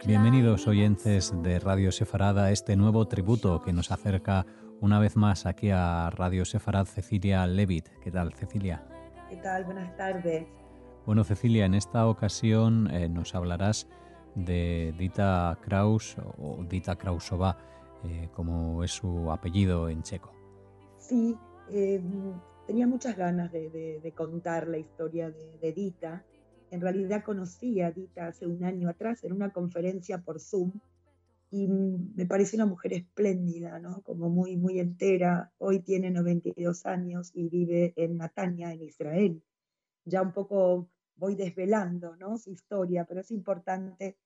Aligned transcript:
Bienvenidos 0.00 0.66
oyentes 0.66 1.32
de 1.42 1.58
Radio 1.60 1.92
Sefarada 1.92 2.46
a 2.46 2.50
este 2.50 2.76
nuevo 2.76 3.06
tributo 3.06 3.62
que 3.62 3.72
nos 3.72 3.92
acerca 3.92 4.46
una 4.80 4.98
vez 4.98 5.16
más 5.16 5.46
aquí 5.46 5.70
a 5.70 6.10
Radio 6.10 6.44
Sefarad 6.44 6.86
Cecilia 6.86 7.46
Levit. 7.46 7.88
¿Qué 8.02 8.10
tal, 8.10 8.32
Cecilia? 8.32 8.84
¿Qué 9.28 9.36
tal? 9.36 9.64
Buenas 9.64 9.96
tardes. 9.96 10.46
Bueno, 11.06 11.22
Cecilia, 11.22 11.66
en 11.66 11.74
esta 11.74 12.08
ocasión 12.08 12.90
eh, 12.90 13.08
nos 13.08 13.34
hablarás 13.34 13.88
de 14.34 14.94
Dita 14.98 15.58
Kraus 15.62 16.16
o 16.38 16.64
Dita 16.68 16.96
Krausova, 16.96 17.56
eh, 18.04 18.28
como 18.34 18.82
es 18.82 18.90
su 18.90 19.30
apellido 19.30 19.88
en 19.88 20.02
checo. 20.02 20.32
Sí, 20.98 21.36
em, 21.70 22.32
tenía 22.66 22.86
muchas 22.86 23.16
ganas 23.16 23.52
de, 23.52 24.12
contar 24.16 24.66
la 24.66 24.78
historia 24.78 25.30
de, 25.30 25.58
de 25.58 25.72
Dita 25.72 26.24
en 26.72 26.80
realidad 26.80 27.22
conocí 27.22 27.82
a 27.82 27.90
Dita 27.90 28.28
hace 28.28 28.46
un 28.46 28.64
año 28.64 28.88
atrás 28.88 29.22
en 29.24 29.34
una 29.34 29.52
conferencia 29.52 30.22
por 30.22 30.40
Zoom 30.40 30.72
y 31.50 31.68
me 31.68 32.24
parece 32.24 32.56
una 32.56 32.64
mujer 32.64 32.94
espléndida, 32.94 33.78
¿no? 33.78 34.00
Como 34.00 34.30
muy, 34.30 34.56
muy 34.56 34.80
entera. 34.80 35.52
Hoy 35.58 35.80
tiene 35.80 36.10
92 36.10 36.86
años 36.86 37.30
y 37.34 37.50
vive 37.50 37.92
en 37.96 38.16
Natania, 38.16 38.72
en 38.72 38.84
Israel. 38.84 39.42
Ya 40.06 40.22
un 40.22 40.32
poco 40.32 40.88
voy 41.16 41.34
desvelando, 41.34 42.16
¿no? 42.16 42.38
Su 42.38 42.52
historia, 42.52 43.04
pero 43.04 43.20
es 43.20 43.30
importante 43.30 44.16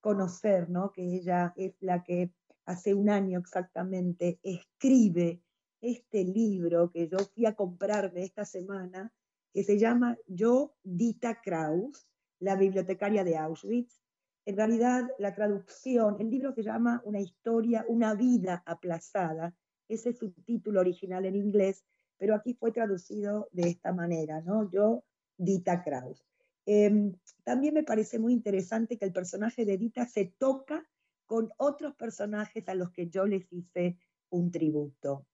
conocer, 0.00 0.70
¿no? 0.70 0.92
Que 0.92 1.02
ella 1.02 1.52
es 1.54 1.74
la 1.80 2.02
que 2.02 2.30
hace 2.64 2.94
un 2.94 3.10
año 3.10 3.38
exactamente 3.38 4.38
escribe 4.42 5.42
este 5.82 6.24
libro 6.24 6.90
que 6.90 7.08
yo 7.08 7.18
fui 7.34 7.44
a 7.44 7.54
comprarme 7.54 8.22
esta 8.22 8.46
semana 8.46 9.12
que 9.52 9.64
se 9.64 9.78
llama 9.78 10.16
Yo, 10.26 10.74
Dita 10.82 11.40
Kraus, 11.40 12.08
la 12.38 12.56
bibliotecaria 12.56 13.24
de 13.24 13.36
Auschwitz. 13.36 14.00
En 14.46 14.56
realidad, 14.56 15.08
la 15.18 15.34
traducción, 15.34 16.16
el 16.20 16.30
libro 16.30 16.54
se 16.54 16.62
llama 16.62 17.02
Una 17.04 17.20
historia, 17.20 17.84
una 17.88 18.14
vida 18.14 18.62
aplazada. 18.66 19.54
Ese 19.88 20.10
es 20.10 20.18
su 20.18 20.32
título 20.32 20.80
original 20.80 21.26
en 21.26 21.36
inglés, 21.36 21.84
pero 22.16 22.34
aquí 22.34 22.54
fue 22.54 22.72
traducido 22.72 23.48
de 23.52 23.68
esta 23.68 23.92
manera, 23.92 24.40
¿no? 24.40 24.70
Yo, 24.70 25.04
Dita 25.36 25.82
Kraus. 25.82 26.24
Em, 26.66 27.14
también 27.44 27.74
me 27.74 27.82
parece 27.82 28.18
muy 28.18 28.32
interesante 28.32 28.98
que 28.98 29.04
el 29.04 29.12
personaje 29.12 29.64
de 29.64 29.78
Dita 29.78 30.06
se 30.06 30.26
toca 30.38 30.86
con 31.26 31.50
otros 31.56 31.94
personajes 31.96 32.68
a 32.68 32.74
los 32.74 32.90
que 32.90 33.08
yo 33.08 33.26
les 33.26 33.50
hice 33.52 33.98
un 34.30 34.50
tributo. 34.50 35.26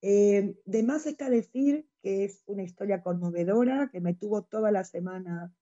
Eh, 0.00 0.56
de 0.64 0.82
más 0.82 1.06
está 1.06 1.28
decir 1.28 1.88
que 2.02 2.24
es 2.24 2.42
una 2.46 2.62
historia 2.62 3.02
conmovedora, 3.02 3.88
que 3.90 4.00
me 4.00 4.14
tuvo 4.14 4.44
toda 4.44 4.70
la 4.70 4.84
semana 4.84 5.52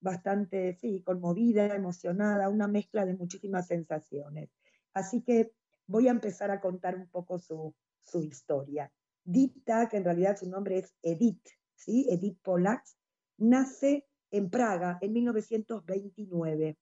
bastante, 0.00 0.74
sí, 0.74 1.02
conmovida, 1.02 1.74
emocionada, 1.74 2.48
una 2.48 2.68
mezcla 2.68 3.06
de 3.06 3.16
muchísimas 3.16 3.66
sensaciones. 3.66 4.50
Así 4.92 5.22
que 5.22 5.52
voy 5.86 6.08
a 6.08 6.12
empezar 6.12 6.50
a 6.50 6.60
contar 6.60 6.96
un 6.96 7.08
poco 7.08 7.38
su, 7.38 7.74
su 8.02 8.22
historia. 8.22 8.92
Dita, 9.24 9.88
que 9.88 9.96
en 9.96 10.04
realidad 10.04 10.36
su 10.36 10.48
nombre 10.48 10.78
es 10.78 10.94
Edith, 11.02 11.46
¿sí? 11.74 12.06
Edith 12.10 12.38
Polax, 12.42 12.96
nace 13.38 14.06
en 14.30 14.50
Praga 14.50 14.98
en 15.00 15.12
1929. 15.12 16.78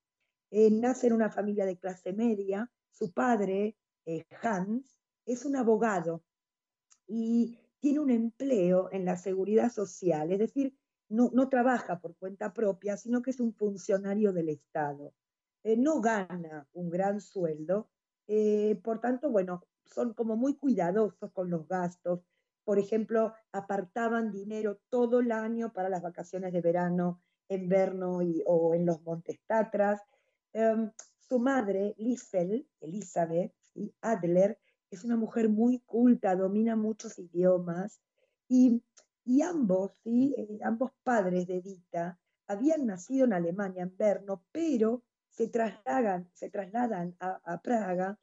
Eh, 0.51 0.71
nace 0.71 1.07
en 1.09 1.13
una 1.13 1.31
familia 1.31 1.67
de 1.67 1.79
clase 1.79 2.13
media. 2.13 2.71
Su 2.91 3.13
padre, 3.13 3.77
eh, 4.05 4.25
Hans, 4.43 4.99
es 5.25 5.45
un 5.45 5.57
abogado 5.57 6.23
y 7.07 7.59
tiene 7.81 8.01
un 8.01 8.11
empleo 8.11 8.89
en 8.93 9.05
la 9.05 9.17
seguridad 9.17 9.71
social, 9.71 10.33
es 10.33 10.39
decir, 10.39 10.77
no, 11.09 11.31
no 11.33 11.49
trabaja 11.49 12.01
por 12.01 12.17
cuenta 12.17 12.53
propia, 12.53 12.97
sino 12.97 13.23
que 13.23 13.31
es 13.31 13.41
un 13.41 13.55
funcionario 13.55 14.33
del 14.33 14.49
Estado. 14.49 15.15
Eh, 15.63 15.77
no 15.77 16.01
gana 16.01 16.67
un 16.73 16.91
gran 16.91 17.21
sueldo, 17.21 17.89
eh, 18.27 18.81
por 18.83 19.01
tanto, 19.01 19.31
bueno, 19.31 19.63
son 19.85 20.15
como 20.15 20.37
muy 20.37 20.57
cuidadosos 20.57 21.31
con 21.33 21.51
los 21.51 21.67
gastos. 21.69 22.21
Por 22.65 22.79
ejemplo, 22.79 23.33
apartaban 23.53 24.33
dinero 24.33 24.81
todo 24.89 25.21
el 25.21 25.31
año 25.31 25.73
para 25.73 25.89
las 25.89 26.03
vacaciones 26.03 26.53
de 26.53 26.61
verano, 26.61 27.23
invierno 27.49 28.23
y, 28.23 28.43
o 28.47 28.75
en 28.75 28.85
los 28.87 29.03
Montes 29.03 29.39
Tatras. 29.47 30.01
Em, 30.53 30.91
su 31.29 31.39
madre, 31.39 31.95
Liesel, 31.99 32.69
Elizabeth 32.81 33.53
Adler, 34.01 34.59
es 34.91 35.05
una 35.05 35.17
mujer 35.17 35.49
muy 35.49 35.81
culta, 35.81 36.37
domina 36.37 36.77
muchos 36.77 37.19
idiomas 37.19 38.01
y, 38.49 38.83
ambos, 39.43 39.93
¿sí? 40.05 40.35
Eh, 40.37 40.59
ambos 40.63 40.93
padres 41.03 41.47
de 41.47 41.61
Dita 41.61 42.19
habían 42.47 42.87
nacido 42.87 43.25
en 43.25 43.33
Alemania, 43.33 43.83
en 43.83 43.97
Berno, 43.97 44.45
pero 44.53 45.03
se 45.31 45.49
trasladan, 45.49 46.31
se 46.33 46.49
trasladan 46.49 47.17
a, 47.19 47.61
Praga 47.61 48.19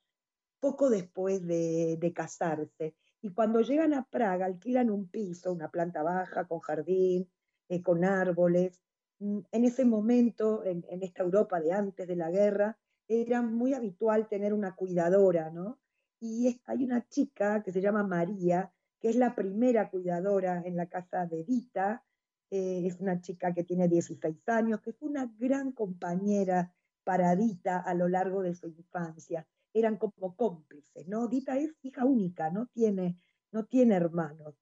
poco 0.59 0.89
después 0.89 1.45
de, 1.45 2.11
casarse. 2.15 2.95
Y 3.21 3.33
cuando 3.33 3.61
llegan 3.61 3.93
a 3.93 4.05
Praga 4.05 4.45
alquilan 4.45 4.89
un 4.89 5.09
piso, 5.09 5.51
una 5.51 5.69
planta 5.69 6.03
baja, 6.03 6.47
con 6.47 6.59
jardín, 6.59 7.29
eh, 7.69 7.81
con 7.81 8.03
árboles. 8.05 8.81
Mm, 9.19 9.39
en 9.51 9.65
ese 9.65 9.85
momento, 9.85 10.63
en, 10.63 10.85
en, 10.89 11.03
esta 11.03 11.23
Europa 11.23 11.59
de 11.59 11.73
antes 11.73 12.07
de 12.07 12.15
la 12.15 12.31
guerra, 12.31 12.77
era 13.07 13.41
muy 13.41 13.73
habitual 13.73 14.27
tener 14.29 14.53
una 14.53 14.75
cuidadora, 14.75 15.49
¿no? 15.49 15.79
Y 16.23 16.61
hay 16.67 16.85
una 16.85 17.05
chica 17.09 17.61
que 17.61 17.73
se 17.73 17.81
llama 17.81 18.01
María, 18.01 18.71
que 18.97 19.09
es 19.09 19.17
la 19.17 19.35
primera 19.35 19.89
cuidadora 19.89 20.61
en 20.63 20.77
la 20.77 20.85
casa 20.85 21.25
de 21.25 21.43
Dita, 21.43 22.01
eh, 22.49 22.83
es 22.85 23.01
una 23.01 23.19
chica 23.19 23.53
que 23.53 23.65
tiene 23.65 23.89
16 23.89 24.47
años, 24.47 24.79
que 24.79 24.93
fue 24.93 25.09
una 25.09 25.29
gran 25.37 25.73
compañera 25.73 26.73
para 27.03 27.35
Dita 27.35 27.77
a 27.81 27.93
lo 27.93 28.07
largo 28.07 28.41
de 28.41 28.55
su 28.55 28.67
infancia. 28.67 29.45
Eran 29.73 29.97
como 29.97 30.37
cómplices, 30.37 31.05
¿no? 31.09 31.27
Dita 31.27 31.57
es 31.57 31.75
hija 31.81 32.05
única, 32.05 32.49
no 32.49 32.67
tiene, 32.67 33.19
no 33.51 33.65
tiene 33.65 33.95
hermanos. 33.95 34.55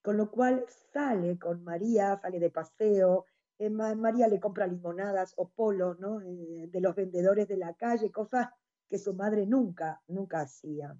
Con 0.00 0.16
lo 0.16 0.30
cual 0.30 0.64
sale 0.94 1.38
con 1.38 1.62
María, 1.62 2.18
sale 2.22 2.40
de 2.40 2.50
paseo, 2.50 3.26
eh, 3.58 3.68
María 3.68 4.28
le 4.28 4.40
compra 4.40 4.66
limonadas 4.66 5.34
o 5.36 5.50
polo, 5.50 5.94
¿no? 5.96 6.22
Eh, 6.22 6.70
de 6.72 6.80
los 6.80 6.94
vendedores 6.94 7.48
de 7.48 7.58
la 7.58 7.74
calle, 7.74 8.10
cosas 8.10 8.48
que 8.92 8.98
su 8.98 9.14
madre 9.14 9.46
nunca, 9.46 10.02
nunca 10.06 10.42
hacía. 10.42 10.94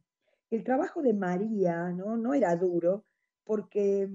El 0.48 0.64
trabajo 0.64 1.02
de 1.02 1.12
María 1.12 1.90
no, 1.90 2.16
no 2.16 2.32
era 2.32 2.56
duro 2.56 3.04
porque, 3.44 4.08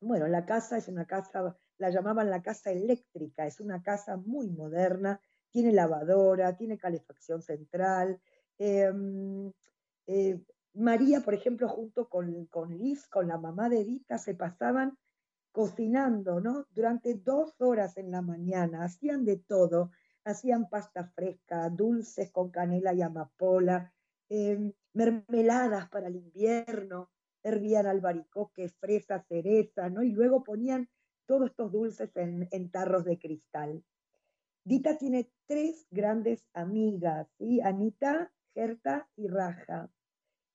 bueno, 0.00 0.28
la 0.28 0.46
casa 0.46 0.78
es 0.78 0.86
una 0.86 1.06
casa, 1.06 1.56
la 1.78 1.90
llamaban 1.90 2.30
la 2.30 2.40
casa 2.40 2.70
eléctrica, 2.70 3.48
es 3.48 3.58
una 3.58 3.82
casa 3.82 4.16
muy 4.16 4.48
moderna, 4.48 5.20
tiene 5.50 5.72
lavadora, 5.72 6.56
tiene 6.56 6.78
calefacción 6.78 7.42
central. 7.42 8.20
Em, 8.58 9.50
eh, 10.06 10.40
María, 10.74 11.20
por 11.22 11.34
ejemplo, 11.34 11.68
junto 11.68 12.08
con, 12.08 12.46
con 12.46 12.78
Liz, 12.78 13.08
con 13.08 13.26
la 13.26 13.38
mamá 13.38 13.68
de 13.68 13.80
Edita, 13.80 14.18
se 14.18 14.36
pasaban 14.36 14.96
cocinando, 15.50 16.40
¿no? 16.40 16.64
Durante 16.70 17.14
dos 17.14 17.60
horas 17.60 17.96
en 17.96 18.12
la 18.12 18.22
mañana, 18.22 18.84
hacían 18.84 19.24
de 19.24 19.38
todo, 19.38 19.90
hacían 20.24 20.68
pasta 20.68 21.04
fresca, 21.14 21.68
dulces 21.70 22.30
con 22.30 22.50
canela 22.50 22.92
y 22.94 23.02
amapola, 23.02 23.92
em, 24.28 24.72
mermeladas 24.92 25.88
para 25.88 26.08
el 26.08 26.16
invierno, 26.16 27.10
hervían 27.42 27.86
albaricoque, 27.86 28.68
fresa, 28.68 29.22
cereza, 29.28 29.88
¿no? 29.88 30.02
Y 30.02 30.12
luego 30.12 30.44
ponían 30.44 30.88
todos 31.26 31.50
estos 31.50 31.72
dulces 31.72 32.10
en, 32.16 32.70
tarros 32.70 33.04
de 33.04 33.18
cristal. 33.18 33.84
Dita 34.64 34.98
tiene 34.98 35.30
tres 35.46 35.86
grandes 35.90 36.46
amigas, 36.52 37.28
¿sí? 37.38 37.60
Anita, 37.60 38.32
Gerta 38.52 39.08
y 39.16 39.28
Raja. 39.28 39.90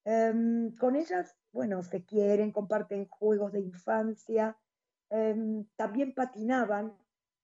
Em, 0.04 0.76
con 0.76 0.96
ellas, 0.96 1.36
bueno, 1.52 1.82
se 1.82 2.04
quieren, 2.04 2.52
comparten 2.52 3.08
juegos 3.08 3.52
de 3.54 3.62
infancia, 3.62 4.58
em, 5.10 5.66
también 5.76 6.14
patinaban 6.14 6.94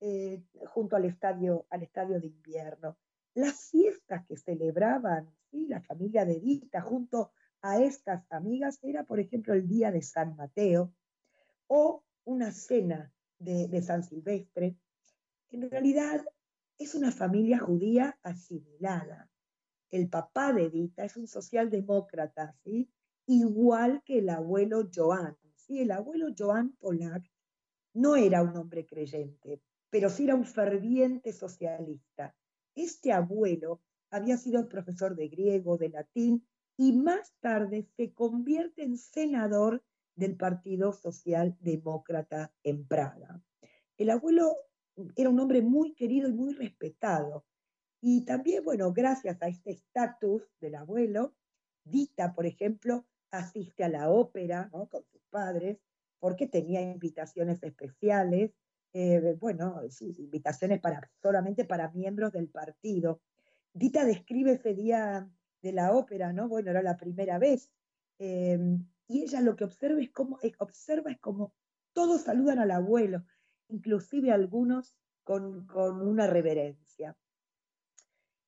eh, 0.03 0.43
junto 0.65 0.95
al 0.95 1.05
estadio, 1.05 1.67
al 1.69 1.83
estadio 1.83 2.19
de 2.19 2.25
invierno. 2.25 2.97
Las 3.35 3.69
fiestas 3.69 4.25
que 4.25 4.35
celebraban 4.35 5.29
¿sí? 5.51 5.67
la 5.67 5.79
familia 5.79 6.25
de 6.25 6.39
Dita 6.39 6.81
junto 6.81 7.31
a 7.61 7.79
estas 7.79 8.25
amigas 8.31 8.79
era, 8.81 9.03
por 9.03 9.19
ejemplo, 9.19 9.53
el 9.53 9.67
día 9.67 9.91
de 9.91 10.01
San 10.01 10.35
Mateo 10.35 10.91
o 11.67 12.03
una 12.25 12.51
cena 12.51 13.13
de, 13.37 13.81
San 13.83 14.03
Silvestre. 14.03 14.75
En 15.51 15.69
realidad 15.69 16.25
es 16.79 16.95
una 16.95 17.11
familia 17.11 17.59
judía 17.59 18.17
asimilada. 18.23 19.29
El 19.91 20.09
papá 20.09 20.51
de 20.51 20.71
Dita 20.71 21.05
es 21.05 21.15
un 21.15 21.27
socialdemócrata, 21.27 22.55
¿sí? 22.63 22.89
igual 23.27 24.01
que 24.03 24.17
el 24.17 24.29
abuelo 24.29 24.89
Joan. 24.91 25.37
¿sí? 25.55 25.81
El 25.81 25.91
abuelo 25.91 26.33
Joan 26.35 26.71
Polak 26.79 27.23
no 27.93 28.15
era 28.15 28.41
un 28.41 28.55
hombre 28.57 28.85
creyente, 28.85 29.61
pero 29.91 30.09
sí 30.09 30.23
era 30.23 30.35
un 30.35 30.45
ferviente 30.45 31.33
socialista. 31.33 32.33
Este 32.73 33.11
abuelo 33.11 33.81
había 34.09 34.37
sido 34.37 34.67
profesor 34.67 35.15
de 35.15 35.27
griego, 35.27 35.77
de 35.77 35.89
latín, 35.89 36.47
y 36.77 36.93
más 36.93 37.33
tarde 37.41 37.85
se 37.95 38.13
convierte 38.13 38.83
en 38.83 38.97
senador 38.97 39.83
del 40.15 40.35
Partido 40.35 40.93
Socialdemócrata 40.93 42.51
en 42.63 42.87
Praga. 42.87 43.43
El 43.97 44.09
abuelo 44.09 44.55
era 45.15 45.29
un 45.29 45.39
hombre 45.39 45.61
muy 45.61 45.93
querido 45.93 46.29
y 46.29 46.33
muy 46.33 46.53
respetado. 46.53 47.45
Y 48.01 48.25
también, 48.25 48.63
bueno, 48.63 48.91
gracias 48.93 49.41
a 49.41 49.47
este 49.47 49.71
estatus 49.71 50.43
del 50.59 50.75
abuelo, 50.75 51.35
Dita, 51.83 52.33
por 52.33 52.45
ejemplo, 52.45 53.05
asiste 53.31 53.83
a 53.83 53.89
la 53.89 54.09
ópera 54.09 54.69
con 54.71 55.03
sus 55.11 55.21
padres 55.29 55.77
porque 56.19 56.47
tenía 56.47 56.81
invitaciones 56.81 57.61
especiales, 57.63 58.51
eh, 58.93 59.37
bueno, 59.39 59.81
invitaciones 59.99 60.79
para, 60.81 61.09
solamente 61.21 61.65
para 61.65 61.91
miembros 61.91 62.31
del 62.31 62.49
partido. 62.49 63.21
Dita 63.73 64.03
describe 64.03 64.53
ese 64.53 64.73
día 64.73 65.29
de 65.61 65.71
la 65.71 65.93
ópera, 65.93 66.33
¿no? 66.33 66.49
Bueno, 66.49 66.71
era 66.71 66.81
la 66.81 66.97
primera 66.97 67.37
vez. 67.39 67.71
Em, 68.19 68.85
y 69.07 69.23
ella 69.23 69.41
lo 69.41 69.55
que 69.55 69.63
observa 69.63 70.01
es 70.01 70.11
como, 70.11 70.39
observa 70.59 71.11
es 71.11 71.19
como 71.19 71.53
todos 71.93 72.21
saludan 72.21 72.59
al 72.59 72.71
abuelo, 72.71 73.23
inclusive 73.69 74.31
algunos 74.31 74.95
con, 75.23 75.67
una 75.73 76.27
reverencia. 76.27 77.15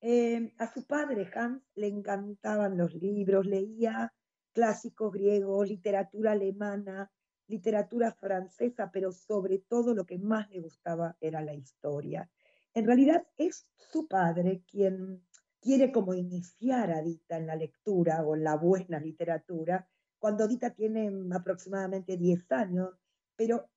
Em, 0.00 0.52
a 0.58 0.72
su 0.72 0.86
padre 0.86 1.30
Hans 1.34 1.62
le 1.74 1.88
encantaban 1.88 2.76
los 2.76 2.94
libros, 2.94 3.46
leía 3.46 4.12
clásicos 4.52 5.12
griegos, 5.12 5.68
literatura 5.68 6.32
alemana, 6.32 7.10
literatura 7.46 8.12
francesa, 8.12 8.90
pero 8.92 9.12
sobre 9.12 9.58
todo 9.58 9.94
lo 9.94 10.04
que 10.04 10.18
más 10.18 10.50
le 10.50 10.60
gustaba 10.60 11.16
era 11.20 11.40
la 11.40 11.54
historia. 11.54 12.28
En 12.72 12.86
realidad 12.86 13.26
es 13.36 13.66
su 13.76 14.08
padre 14.08 14.62
quien 14.66 15.22
quiere 15.60 15.92
como 15.92 16.14
iniciar 16.14 16.90
a 16.90 17.02
Dita 17.02 17.36
en 17.36 17.46
la 17.46 17.56
lectura 17.56 18.22
o 18.22 18.34
en 18.34 18.44
la 18.44 18.56
buena 18.56 18.98
literatura, 18.98 19.88
cuando 20.18 20.48
Dita 20.48 20.70
tiene 20.70 21.10
aproximadamente 21.34 22.16
10 22.16 22.50
años, 22.52 22.90
pero 23.36 23.70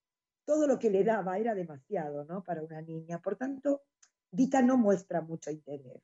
todo 0.45 0.65
lo 0.65 0.79
que 0.79 0.89
le 0.89 1.03
daba 1.03 1.37
era 1.37 1.53
demasiado 1.53 2.25
¿no? 2.25 2.43
para 2.43 2.63
una 2.63 2.81
niña. 2.81 3.21
Por 3.21 3.35
tanto, 3.35 3.83
Dita 4.31 4.61
no 4.61 4.77
muestra 4.77 5.21
mucho 5.21 5.51
interés. 5.51 6.01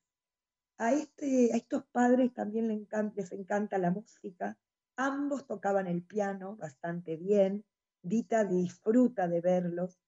A, 0.78 0.94
este, 0.94 1.52
a 1.54 1.58
estos 1.58 1.86
padres 1.92 2.34
también 2.34 2.68
les 2.68 2.78
encanta, 2.78 3.14
les 3.16 3.32
encanta 3.32 3.78
la 3.78 3.92
música, 3.92 4.58
Ambos 4.96 5.48
tocaban 5.48 5.88
el 5.88 6.04
piano 6.04 6.56
bastante 6.56 7.18
bien. 7.18 7.66
Dita 8.02 8.44
disfruta 8.44 9.28
de 9.28 9.42
verlos. 9.42 10.00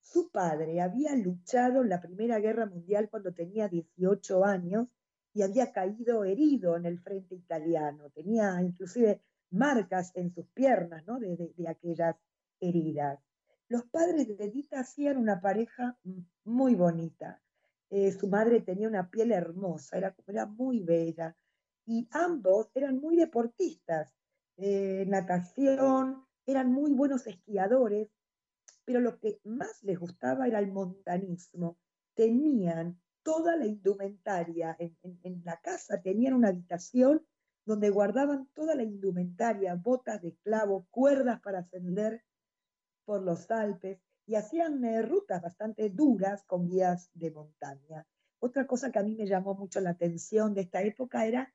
Su 0.00 0.30
padre 0.30 0.80
había 0.80 1.14
luchado 1.14 1.82
en 1.82 1.88
la 1.88 2.00
Primera 2.00 2.38
Guerra 2.38 2.66
Mundial 2.66 3.08
cuando 3.08 3.32
tenía 3.32 3.68
18 3.68 4.44
años 4.44 4.88
y 5.32 5.42
había 5.42 5.70
caído 5.70 6.24
herido 6.24 6.76
en 6.76 6.86
el 6.86 6.98
frente 6.98 7.34
italiano. 7.34 8.10
Tenía 8.10 8.60
inclusive 8.62 9.22
marcas 9.50 10.10
en 10.14 10.32
sus 10.32 10.46
piernas 10.48 11.06
¿no? 11.06 11.18
de, 11.20 11.52
aquellas 11.68 12.16
heridas. 12.60 13.20
Los 13.68 13.84
padres 13.84 14.26
de 14.36 14.50
Dita 14.50 14.80
hacían 14.80 15.18
una 15.18 15.40
pareja 15.40 15.98
muy 16.44 16.74
bonita. 16.74 17.42
Eh, 17.90 18.12
su 18.12 18.28
madre 18.28 18.60
tenía 18.60 18.88
una 18.88 19.10
piel 19.10 19.32
hermosa, 19.32 19.98
era, 19.98 20.16
era 20.26 20.46
muy 20.46 20.80
bella, 20.80 21.36
y 21.86 22.08
ambos 22.10 22.68
eran 22.74 23.00
muy 23.00 23.16
deportistas. 23.16 24.12
Eh, 24.56 25.04
natación, 25.06 26.26
eran 26.44 26.72
muy 26.72 26.92
buenos 26.92 27.26
esquiadores, 27.26 28.08
pero 28.84 29.00
lo 29.00 29.18
que 29.18 29.40
más 29.44 29.82
les 29.82 29.98
gustaba 29.98 30.46
era 30.46 30.58
el 30.58 30.70
montanismo. 30.72 31.78
Tenían 32.14 33.00
toda 33.22 33.56
la 33.56 33.66
indumentaria 33.66 34.76
en, 34.78 34.96
en 35.22 35.42
la 35.44 35.60
casa, 35.60 36.00
tenían 36.00 36.34
una 36.34 36.48
habitación 36.48 37.24
donde 37.64 37.90
guardaban 37.90 38.48
toda 38.54 38.74
la 38.74 38.84
indumentaria, 38.84 39.74
botas 39.74 40.22
de 40.22 40.36
clavo, 40.36 40.86
cuerdas 40.90 41.40
para 41.40 41.60
ascender 41.60 42.22
por 43.04 43.22
los 43.22 43.50
Alpes 43.50 44.00
y 44.26 44.34
hacían 44.34 44.84
eh, 44.84 45.02
rutas 45.02 45.42
bastante 45.42 45.90
duras 45.90 46.44
con 46.44 46.68
guías 46.68 47.10
de 47.14 47.30
montaña. 47.30 48.06
Otra 48.38 48.66
cosa 48.66 48.90
que 48.90 48.98
a 48.98 49.02
mí 49.02 49.14
me 49.14 49.26
llamó 49.26 49.54
mucho 49.54 49.80
la 49.80 49.90
atención 49.90 50.54
de 50.54 50.62
esta 50.62 50.82
época 50.82 51.26
era 51.26 51.52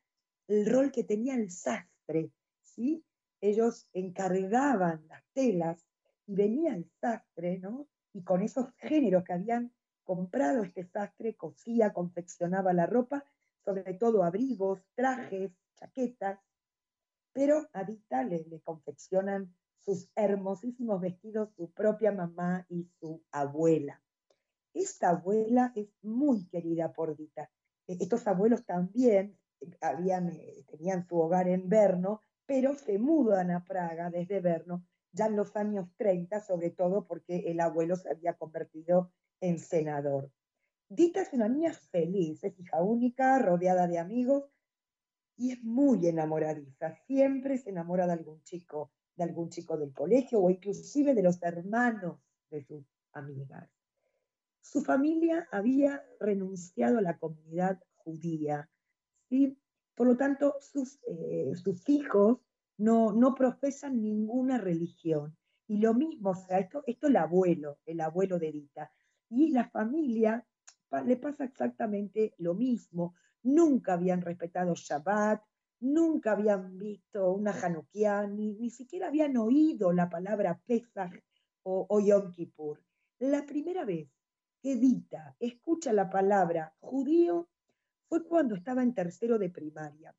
el 0.52 0.66
rol 0.66 0.92
que 0.92 1.06
tenía 1.06 1.36
el 1.36 1.50
sastre. 1.50 2.32
¿sí? 2.62 3.06
Ellos 3.40 3.88
encargaban 3.94 5.08
las 5.08 5.24
telas 5.34 5.88
y 6.28 6.36
venía 6.36 6.76
el 6.76 6.90
sastre, 7.00 7.58
¿no? 7.60 7.88
Y 8.14 8.24
con 8.24 8.42
esos 8.42 8.68
géneros 8.76 9.24
que 9.24 9.34
habían 9.34 9.72
comprado 10.04 10.64
este 10.64 10.84
sastre, 10.84 11.36
cosía, 11.36 11.94
confeccionaba 11.94 12.74
la 12.74 12.86
ropa, 12.86 13.24
sobre 13.64 13.94
todo 13.94 14.24
abrigos, 14.24 14.82
trajes, 14.94 15.54
chaquetas, 15.76 16.40
pero 17.32 17.70
a 17.72 17.86
Dita 17.86 18.24
le, 18.24 18.44
le 18.44 18.60
confeccionan 18.60 19.56
sus 19.80 20.10
hermosísimos 20.16 21.00
vestidos 21.00 21.50
su 21.56 21.72
propia 21.72 22.12
mamá 22.12 22.66
y 22.68 22.90
su 23.00 23.24
abuela. 23.32 24.02
Esta 24.74 25.12
abuela 25.12 25.72
es 25.76 25.88
muy 26.02 26.46
querida 26.48 26.92
por 26.92 27.16
Dita. 27.16 27.50
E, 27.88 27.98
estos 28.02 28.28
abuelos 28.28 28.66
también 28.66 29.38
habían, 29.82 30.30
eh, 30.30 30.64
tenían 30.68 31.08
su 31.08 31.18
hogar 31.18 31.48
en 31.48 31.70
Verno, 31.70 32.24
pero 32.46 32.76
se 32.76 32.98
mudan 33.00 33.52
a 33.52 33.64
Praga 33.66 34.10
desde 34.10 34.40
Verno 34.40 34.86
ya 35.14 35.26
en 35.26 35.36
los 35.36 35.56
años 35.56 35.90
30, 35.98 36.40
sobre 36.40 36.70
todo 36.70 37.06
porque 37.06 37.52
el 37.52 37.60
abuelo 37.60 37.96
se 37.96 38.10
había 38.10 38.34
convertido 38.34 39.12
en 39.42 39.60
senador. 39.60 40.32
Dita 40.90 41.22
es 41.22 41.34
una 41.34 41.48
niña 41.48 41.74
feliz, 41.74 42.44
es 42.44 42.60
hija 42.60 42.82
única, 42.82 43.40
rodeada 43.40 43.88
de 43.88 44.00
amigos 44.00 44.50
y 45.38 45.52
es 45.52 45.64
muy 45.64 46.06
enamoradiza. 46.08 46.96
Siempre 47.08 47.58
se 47.58 47.70
enamora 47.70 48.06
de 48.08 48.14
algún 48.14 48.42
chico, 48.44 48.92
de 49.16 49.24
algún 49.24 49.50
chico 49.50 49.78
del 49.78 49.94
colegio 49.94 50.42
o 50.42 50.50
inclusive 50.50 51.14
de 51.14 51.24
los 51.24 51.42
hermanos 51.42 52.20
de 52.50 52.64
sus 52.64 52.86
amigas. 53.14 53.70
Su 54.62 54.82
familia 54.82 55.48
había 55.52 56.04
renunciado 56.20 57.00
a 57.00 57.02
la 57.02 57.18
comunidad 57.18 57.80
judía 57.96 58.70
por 59.96 60.08
lo 60.08 60.18
tanto, 60.18 60.56
sus, 60.60 61.00
eh, 61.08 61.54
sus 61.56 61.88
hijos 61.90 62.40
no, 62.78 63.12
no, 63.12 63.36
profesan 63.36 64.02
ninguna 64.02 64.58
religión. 64.58 65.38
Y 65.68 65.78
lo 65.78 65.94
mismo, 65.94 66.32
o 66.32 66.36
sea, 66.36 66.60
esto, 66.60 66.84
esto 66.86 67.08
el 67.08 67.16
abuelo, 67.16 67.80
el 67.86 68.02
abuelo 68.02 68.40
de 68.40 68.52
Dita. 68.52 68.92
Y 69.30 69.52
la 69.52 69.70
familia 69.70 70.46
le 71.06 71.18
pasa 71.18 71.46
exactamente 71.46 72.34
lo 72.38 72.54
mismo. 72.54 73.16
Nunca 73.44 73.94
habían 73.94 74.22
respetado 74.22 74.74
Shabbat, 74.76 75.42
nunca 75.80 76.34
habían 76.34 76.78
visto 76.78 77.32
una 77.32 77.52
Hanukkah, 77.52 78.28
ni, 78.28 78.54
ni 78.54 78.70
siquiera 78.70 79.08
habían 79.08 79.38
oído 79.38 79.94
la 79.94 80.10
palabra 80.10 80.60
Pesach 80.66 81.24
o, 81.64 82.00
Yom 82.00 82.32
Kippur. 82.32 82.82
La 83.20 83.46
primera 83.46 83.86
vez 83.86 84.10
que 84.62 84.76
Dita 84.76 85.36
escucha 85.40 85.94
la 85.94 86.10
palabra 86.10 86.76
judío 86.80 87.50
fue 88.12 88.26
cuando 88.26 88.56
estaba 88.56 88.84
en 88.84 88.94
tercero 88.94 89.40
de 89.40 89.50
primaria. 89.50 90.14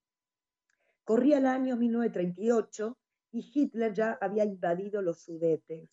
Corría 1.05 1.37
el 1.37 1.45
año 1.45 1.77
1938 1.77 2.99
y 3.33 3.51
Hitler 3.53 3.93
ya 3.93 4.17
había 4.19 4.47
invadido 4.47 5.03
los 5.03 5.21
Sudetes 5.21 5.91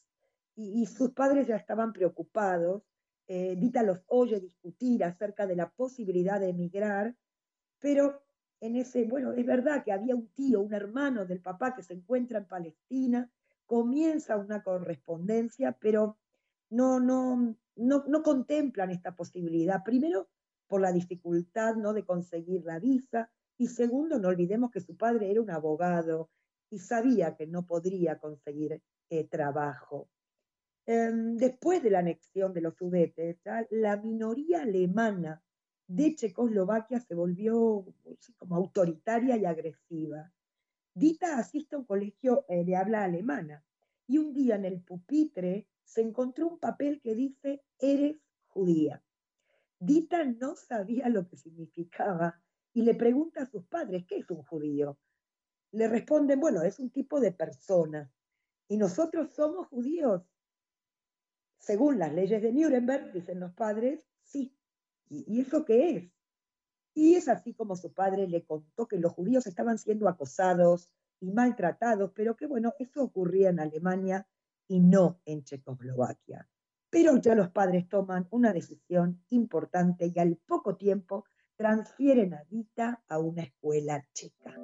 y, 0.55 0.85
sus 0.85 1.11
padres 1.11 1.47
ya 1.47 1.57
estaban 1.57 1.91
preocupados. 1.91 2.83
Eh, 3.27 3.57
Dita 3.57 3.83
los 3.83 4.01
oye 4.07 4.39
discutir 4.39 5.03
acerca 5.03 5.45
de 5.45 5.57
la 5.57 5.69
posibilidad 5.71 6.39
de 6.39 6.51
emigrar, 6.51 7.17
pero 7.79 8.23
en 8.61 8.77
ese, 8.77 9.03
bueno, 9.03 9.33
es 9.33 9.45
verdad 9.45 9.83
que 9.83 9.91
había 9.91 10.15
un 10.15 10.29
tío, 10.29 10.61
un 10.61 10.73
hermano 10.73 11.25
del 11.25 11.41
papá 11.41 11.75
que 11.75 11.83
se 11.83 11.95
encuentra 11.95 12.37
en 12.39 12.47
Palestina, 12.47 13.29
comienza 13.65 14.37
una 14.37 14.63
correspondencia, 14.63 15.73
pero 15.73 16.17
no, 16.69 17.01
no, 17.01 17.57
no, 17.75 18.05
no 18.07 18.23
contemplan 18.23 18.89
esta 18.89 19.17
posibilidad. 19.17 19.83
Primero, 19.83 20.29
por 20.69 20.79
la 20.79 20.93
dificultad 20.93 21.75
¿no? 21.75 21.91
de 21.93 22.05
conseguir 22.05 22.63
la 22.63 22.79
visa. 22.79 23.29
Y 23.57 23.67
segundo, 23.67 24.19
no 24.19 24.29
olvidemos 24.29 24.71
que 24.71 24.79
su 24.79 24.95
padre 24.95 25.29
era 25.29 25.41
un 25.41 25.49
abogado 25.49 26.29
y 26.69 26.79
sabía 26.79 27.35
que 27.35 27.47
no 27.47 27.65
podría 27.65 28.19
conseguir 28.19 28.81
eh, 29.09 29.27
trabajo. 29.27 30.07
Em, 30.85 31.35
después 31.35 31.83
de 31.83 31.89
la 31.89 31.99
anexión 31.99 32.53
de 32.53 32.61
los 32.61 32.75
Sudetes, 32.75 33.37
la 33.71 33.97
minoría 33.97 34.61
alemana 34.61 35.43
de 35.87 36.15
Checoslovaquia 36.15 36.99
se 36.99 37.15
volvió 37.15 37.85
como 38.37 38.55
autoritaria 38.55 39.35
y 39.37 39.45
agresiva. 39.45 40.31
Dita 40.93 41.37
asiste 41.37 41.75
a 41.75 41.79
un 41.79 41.85
colegio 41.85 42.45
eh, 42.47 42.63
de 42.63 42.75
habla 42.75 43.03
alemana 43.03 43.63
y 44.07 44.19
un 44.19 44.33
día 44.33 44.55
en 44.55 44.65
el 44.65 44.81
pupitre 44.81 45.67
se 45.83 46.01
encontró 46.01 46.47
un 46.47 46.59
papel 46.59 47.01
que 47.01 47.15
dice, 47.15 47.63
eres 47.79 48.17
judía. 48.47 49.03
Dita 49.79 50.23
no 50.25 50.55
sabía 50.55 51.09
lo 51.09 51.27
que 51.27 51.37
significaba 51.37 52.41
y 52.73 52.81
le 52.83 52.95
pregunta 52.95 53.43
a 53.43 53.45
sus 53.45 53.65
padres, 53.65 54.05
¿qué 54.07 54.17
es 54.17 54.29
un 54.29 54.43
judío? 54.43 54.97
Le 55.71 55.87
responden, 55.87 56.39
bueno, 56.39 56.61
es 56.63 56.79
un 56.79 56.89
tipo 56.89 57.19
de 57.19 57.31
persona. 57.31 58.11
¿Y 58.67 58.77
nosotros 58.77 59.33
somos 59.33 59.67
judíos? 59.67 60.29
según 61.59 61.99
las 61.99 62.13
leyes 62.13 62.41
de 62.41 62.51
Nuremberg, 62.51 63.11
dicen 63.11 63.39
los 63.39 63.53
padres, 63.53 64.07
sí. 64.23 64.55
¿Y, 65.09 65.41
eso 65.41 65.65
qué 65.65 65.95
es? 65.95 66.11
Y 66.93 67.15
es 67.15 67.27
así 67.27 67.53
como 67.53 67.75
su 67.75 67.93
padre 67.93 68.27
le 68.27 68.45
contó 68.45 68.87
que 68.87 68.97
los 68.97 69.13
judíos 69.13 69.45
estaban 69.47 69.77
siendo 69.77 70.07
acosados 70.07 70.89
y 71.19 71.31
maltratados, 71.31 72.11
pero 72.15 72.35
que 72.35 72.47
bueno, 72.47 72.73
eso 72.79 73.03
ocurría 73.03 73.49
en 73.49 73.59
Alemania 73.59 74.27
y 74.67 74.79
no 74.79 75.21
en 75.25 75.43
Checoslovaquia. 75.43 76.47
Pero 76.89 77.17
ya 77.17 77.35
los 77.35 77.49
padres 77.51 77.87
toman 77.87 78.27
una 78.31 78.51
decisión 78.51 79.21
importante 79.29 80.11
y 80.13 80.19
al 80.19 80.37
poco 80.37 80.75
tiempo 80.75 81.25
transfieren 81.55 82.33
a 82.33 82.43
Dita 82.49 83.03
a 83.07 83.19
una 83.19 83.43
escuela 83.43 84.05
checa. 84.13 84.55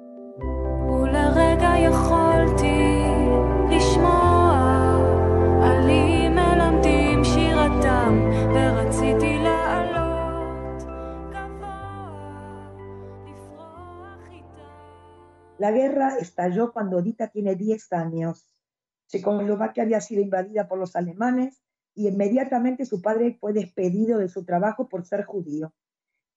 La 15.58 15.70
guerra 15.70 16.16
estalló 16.18 16.72
cuando 16.72 17.02
Dita 17.02 17.28
tiene 17.28 17.54
10 17.54 17.92
años. 17.92 18.46
Checoslovaquia 19.06 19.84
había 19.84 20.00
sido 20.00 20.22
invadida 20.22 20.66
por 20.66 20.78
los 20.78 20.96
alemanes 20.96 21.65
y 21.96 22.06
inmediatamente 22.06 22.84
su 22.84 23.02
padre 23.02 23.36
fue 23.40 23.52
despedido 23.52 24.18
de 24.18 24.28
su 24.28 24.44
trabajo 24.44 24.88
por 24.88 25.04
ser 25.04 25.24
judío. 25.24 25.72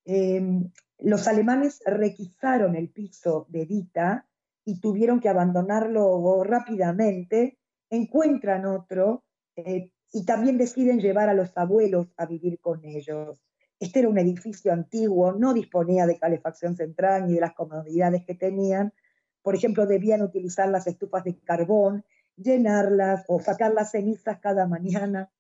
Em, 0.05 0.71
los 0.97 1.27
alemanes 1.27 1.81
requisaron 1.85 2.75
el 2.75 2.89
piso 2.89 3.45
de 3.49 3.65
Dita 3.65 4.27
y 4.65 4.79
tuvieron 4.79 5.19
que 5.19 5.29
abandonarlo 5.29 6.43
rápidamente, 6.43 7.59
encuentran 7.89 8.65
otro 8.65 9.23
eh, 9.55 9.91
y 10.11 10.25
también 10.25 10.57
deciden 10.57 10.99
llevar 10.99 11.29
a 11.29 11.33
los 11.33 11.55
abuelos 11.57 12.07
a 12.17 12.25
vivir 12.25 12.59
con 12.59 12.83
ellos. 12.85 13.39
Este 13.79 13.99
era 13.99 14.09
un 14.09 14.17
edificio 14.17 14.73
antiguo, 14.73 15.33
no 15.33 15.53
disponía 15.53 16.07
de 16.07 16.17
calefacción 16.17 16.75
central 16.75 17.27
ni 17.27 17.35
de 17.35 17.41
las 17.41 17.53
comodidades 17.53 18.25
que 18.25 18.35
tenían, 18.35 18.93
por 19.41 19.55
ejemplo, 19.55 19.85
debían 19.85 20.21
utilizar 20.21 20.69
las 20.69 20.87
estufas 20.87 21.23
de 21.23 21.37
carbón, 21.39 22.05
llenarlas 22.35 23.25
o 23.27 23.39
sacar 23.39 23.73
las 23.73 23.91
cenizas 23.91 24.39
cada 24.39 24.67
mañana. 24.67 25.31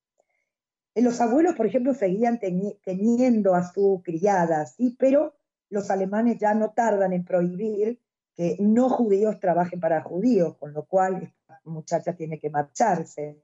Eh, 0.99 1.01
los 1.01 1.21
abuelos, 1.21 1.55
por 1.55 1.65
ejemplo, 1.65 1.93
seguían 1.93 2.39
teniendo 2.39 3.55
a 3.55 3.63
su 3.63 4.01
criada, 4.03 4.65
¿sí? 4.65 4.97
pero 4.99 5.33
los 5.69 5.89
alemanes 5.89 6.39
ya 6.39 6.53
no 6.53 6.71
tardan 6.71 7.13
en 7.13 7.23
prohibir 7.23 8.01
que 8.35 8.57
no 8.59 8.89
judíos 8.89 9.39
trabajen 9.39 9.79
para 9.79 10.01
judíos, 10.01 10.57
con 10.57 10.73
lo 10.73 10.85
cual 10.85 11.23
esta 11.23 11.61
muchacha 11.63 12.13
tiene 12.13 12.37
que 12.37 12.49
marcharse. 12.49 13.41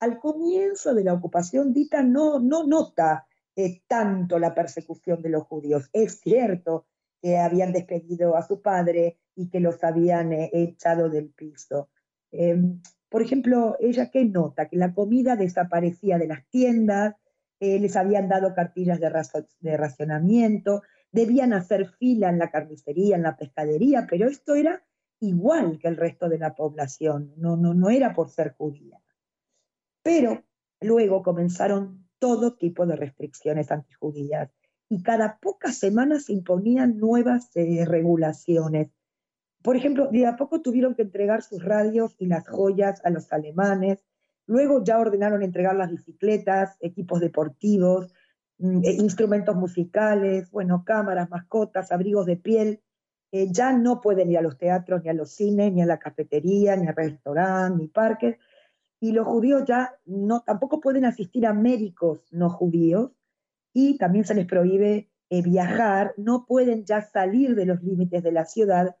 Al 0.00 0.18
comienzo 0.18 0.94
de 0.94 1.04
la 1.04 1.14
ocupación, 1.14 1.72
Dita 1.72 2.02
no, 2.02 2.40
no 2.40 2.66
nota 2.66 3.26
eh, 3.54 3.82
tanto 3.86 4.40
la 4.40 4.52
persecución 4.52 5.22
de 5.22 5.28
los 5.28 5.44
judíos. 5.44 5.88
Es 5.92 6.18
cierto 6.18 6.86
que 7.22 7.38
habían 7.38 7.72
despedido 7.72 8.36
a 8.36 8.42
su 8.42 8.60
padre 8.60 9.20
y 9.36 9.48
que 9.48 9.60
los 9.60 9.82
habían 9.84 10.32
eh, 10.32 10.50
echado 10.52 11.08
del 11.08 11.30
piso. 11.30 11.88
Em, 12.32 12.82
por 13.14 13.22
ejemplo, 13.22 13.76
ella 13.78 14.10
que 14.10 14.24
nota 14.24 14.68
que 14.68 14.76
la 14.76 14.92
comida 14.92 15.36
desaparecía 15.36 16.18
de 16.18 16.26
las 16.26 16.44
tiendas, 16.48 17.14
eh, 17.60 17.78
les 17.78 17.94
habían 17.94 18.28
dado 18.28 18.56
cartillas 18.56 18.98
de, 18.98 19.76
racionamiento, 19.76 20.82
debían 21.12 21.52
hacer 21.52 21.90
fila 21.90 22.28
en 22.28 22.40
la 22.40 22.50
carnicería, 22.50 23.14
en 23.14 23.22
la 23.22 23.36
pescadería, 23.36 24.08
pero 24.10 24.28
esto 24.28 24.56
era 24.56 24.84
igual 25.20 25.78
que 25.78 25.86
el 25.86 25.96
resto 25.96 26.28
de 26.28 26.40
la 26.40 26.56
población, 26.56 27.32
no, 27.36 27.56
no, 27.56 27.72
no 27.72 27.88
era 27.88 28.12
por 28.14 28.30
ser 28.30 28.56
judía. 28.58 29.00
Pero 30.02 30.42
luego 30.80 31.22
comenzaron 31.22 32.08
todo 32.18 32.56
tipo 32.56 32.84
de 32.84 32.96
restricciones 32.96 33.70
antijudías 33.70 34.50
y 34.88 35.04
cada 35.04 35.38
pocas 35.38 35.76
semanas 35.76 36.24
se 36.24 36.32
imponían 36.32 36.98
nuevas 36.98 37.48
eh, 37.54 37.84
regulaciones. 37.84 38.90
Por 39.64 39.78
ejemplo, 39.78 40.08
de 40.08 40.26
a 40.26 40.36
poco 40.36 40.60
tuvieron 40.60 40.94
que 40.94 41.00
entregar 41.00 41.40
sus 41.40 41.64
radios 41.64 42.14
y 42.18 42.26
las 42.26 42.46
joyas 42.46 43.00
a 43.02 43.08
los 43.08 43.32
alemanes, 43.32 44.04
luego 44.46 44.84
ya 44.84 44.98
ordenaron 44.98 45.42
entregar 45.42 45.74
las 45.74 45.90
bicicletas, 45.90 46.76
equipos 46.80 47.18
deportivos, 47.18 48.12
mm, 48.58 48.84
e 48.84 48.92
instrumentos 48.92 49.56
musicales, 49.56 50.50
bueno, 50.50 50.84
cámaras, 50.84 51.30
mascotas, 51.30 51.92
abrigos 51.92 52.26
de 52.26 52.36
piel. 52.36 52.82
Eh, 53.32 53.48
ya 53.50 53.72
no 53.72 54.02
pueden 54.02 54.30
ir 54.30 54.36
a 54.36 54.42
los 54.42 54.58
teatros, 54.58 55.02
ni 55.02 55.08
a 55.08 55.14
los 55.14 55.30
cines, 55.30 55.72
ni 55.72 55.80
a 55.80 55.86
la 55.86 55.98
cafetería, 55.98 56.76
ni 56.76 56.86
al 56.86 56.94
restaurante, 56.94 57.78
ni 57.78 57.88
parques. 57.88 58.36
Y 59.00 59.12
los 59.12 59.26
judíos 59.26 59.64
ya 59.66 59.94
no, 60.04 60.42
tampoco 60.42 60.78
pueden 60.78 61.06
asistir 61.06 61.46
a 61.46 61.54
médicos 61.54 62.26
no 62.32 62.50
judíos, 62.50 63.12
y 63.72 63.96
también 63.96 64.26
se 64.26 64.34
les 64.34 64.46
prohíbe 64.46 65.08
eh, 65.30 65.40
viajar, 65.40 66.12
no 66.18 66.44
pueden 66.44 66.84
ya 66.84 67.00
salir 67.00 67.54
de 67.54 67.64
los 67.64 67.82
límites 67.82 68.22
de 68.22 68.32
la 68.32 68.44
ciudad 68.44 68.94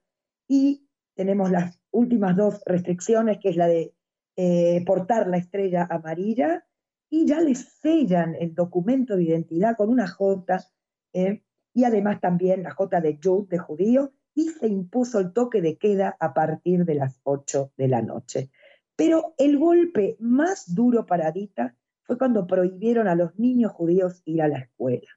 y 0.48 0.88
tenemos 1.14 1.50
las 1.50 1.80
últimas 1.90 2.36
dos 2.36 2.60
restricciones, 2.66 3.38
que 3.38 3.50
es 3.50 3.56
la 3.56 3.66
de 3.66 3.94
eh, 4.36 4.82
portar 4.84 5.28
la 5.28 5.36
estrella 5.36 5.86
amarilla 5.88 6.66
y 7.08 7.26
ya 7.26 7.40
les 7.40 7.60
sellan 7.80 8.34
el 8.34 8.54
documento 8.54 9.16
de 9.16 9.24
identidad 9.24 9.76
con 9.76 9.88
una 9.88 10.08
J 10.08 10.64
eh, 11.12 11.44
y 11.72 11.84
además 11.84 12.20
también 12.20 12.62
la 12.62 12.72
J 12.72 13.00
de 13.00 13.18
Jud, 13.22 13.48
de 13.48 13.58
judío, 13.58 14.12
y 14.34 14.48
se 14.48 14.66
impuso 14.66 15.20
el 15.20 15.32
toque 15.32 15.60
de 15.60 15.76
queda 15.76 16.16
a 16.18 16.34
partir 16.34 16.84
de 16.84 16.94
las 16.94 17.20
8 17.22 17.72
de 17.76 17.88
la 17.88 18.02
noche. 18.02 18.50
Pero 18.96 19.34
el 19.38 19.58
golpe 19.58 20.16
más 20.18 20.74
duro 20.74 21.06
para 21.06 21.30
Dita 21.30 21.76
fue 22.02 22.18
cuando 22.18 22.46
prohibieron 22.46 23.08
a 23.08 23.14
los 23.14 23.38
niños 23.38 23.72
judíos 23.72 24.22
ir 24.24 24.42
a 24.42 24.48
la 24.48 24.58
escuela. 24.58 25.08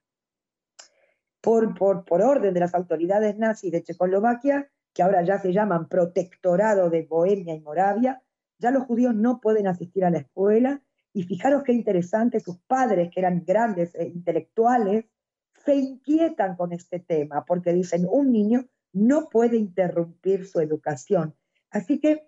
Por, 1.42 1.76
por, 1.76 2.22
orden 2.22 2.54
de 2.54 2.60
las 2.60 2.76
autoridades 2.76 3.38
nazis 3.38 3.72
de 3.72 3.84
Checoslovaquia, 3.84 4.70
que 4.98 5.04
ahora 5.04 5.22
ya 5.22 5.38
se 5.38 5.54
llaman 5.54 5.88
Protectorado 5.88 6.90
de 6.90 7.04
Bohemia 7.04 7.54
y 7.54 7.62
Moravia, 7.62 8.20
ya 8.58 8.72
los 8.72 8.86
judíos 8.86 9.14
no 9.14 9.40
pueden 9.40 9.68
asistir 9.68 10.04
a 10.04 10.10
la 10.10 10.18
escuela. 10.18 10.82
Y 11.14 11.22
fijaros 11.22 11.62
qué 11.64 11.72
interesante, 11.72 12.40
sus 12.40 12.58
padres, 12.62 13.12
que 13.14 13.20
eran 13.20 13.44
grandes 13.46 13.94
e 13.94 14.08
intelectuales, 14.08 15.06
se 15.64 15.76
inquietan 15.76 16.56
con 16.56 16.74
este 16.74 17.00
tema, 17.00 17.46
porque 17.46 17.74
dicen, 17.74 18.08
un 18.10 18.32
niño 18.32 18.66
no 18.92 19.30
puede 19.30 19.58
interrumpir 19.58 20.48
su 20.48 20.62
educación. 20.62 21.36
Así 21.70 22.00
que 22.00 22.28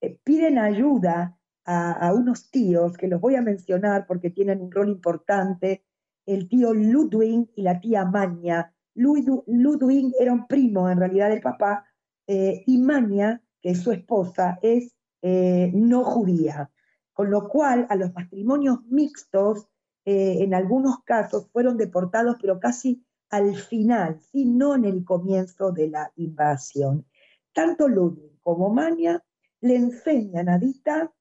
eh, 0.00 0.18
piden 0.24 0.58
ayuda 0.58 1.38
a, 1.66 2.14
unos 2.14 2.50
tíos 2.50 2.96
que 2.96 3.08
los 3.08 3.20
voy 3.20 3.34
a 3.34 3.42
mencionar 3.42 4.06
porque 4.06 4.30
tienen 4.30 4.62
un 4.62 4.70
rol 4.70 4.88
importante, 4.88 5.84
el 6.24 6.48
tío 6.48 6.72
Ludwig 6.72 7.50
y 7.56 7.62
la 7.62 7.78
tía 7.78 8.06
Maña. 8.06 8.72
Ludwig 8.94 10.14
era 10.18 10.32
un 10.32 10.46
primo 10.46 10.88
en 10.88 10.98
realidad 10.98 11.28
del 11.28 11.42
papá 11.42 11.84
eh, 12.26 12.64
y 12.66 12.78
Maña, 12.78 13.42
que 13.60 13.70
es 13.70 13.82
su 13.82 13.92
esposa, 13.92 14.58
es 14.62 14.94
eh, 15.22 15.70
no 15.74 16.04
judía, 16.04 16.70
con 17.12 17.30
lo 17.30 17.48
cual 17.48 17.86
a 17.88 17.96
los 17.96 18.12
matrimonios 18.14 18.84
mixtos 18.86 19.68
eh, 20.04 20.38
en 20.40 20.54
algunos 20.54 21.02
casos 21.04 21.48
fueron 21.52 21.76
deportados, 21.76 22.36
pero 22.40 22.60
casi 22.60 23.04
al 23.30 23.56
final, 23.56 24.20
¿sí? 24.20 24.44
no 24.44 24.74
en 24.74 24.84
el 24.84 25.04
comienzo 25.04 25.72
de 25.72 25.88
la 25.88 26.12
invasión. 26.16 27.06
Tanto 27.52 27.88
Ludwig 27.88 28.38
como 28.40 28.70
Maña 28.70 29.24
le 29.60 29.76
enseñan 29.76 30.48
a 30.48 30.58
Dita 30.58 31.12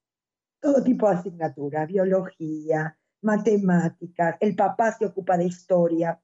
todo 0.59 0.83
tipo 0.83 1.09
de 1.09 1.15
asignaturas, 1.15 1.87
biología, 1.87 2.97
matemáticas, 3.21 4.35
el 4.39 4.55
papá 4.55 4.91
se 4.91 5.05
ocupa 5.05 5.37
de 5.37 5.45
historia. 5.45 6.19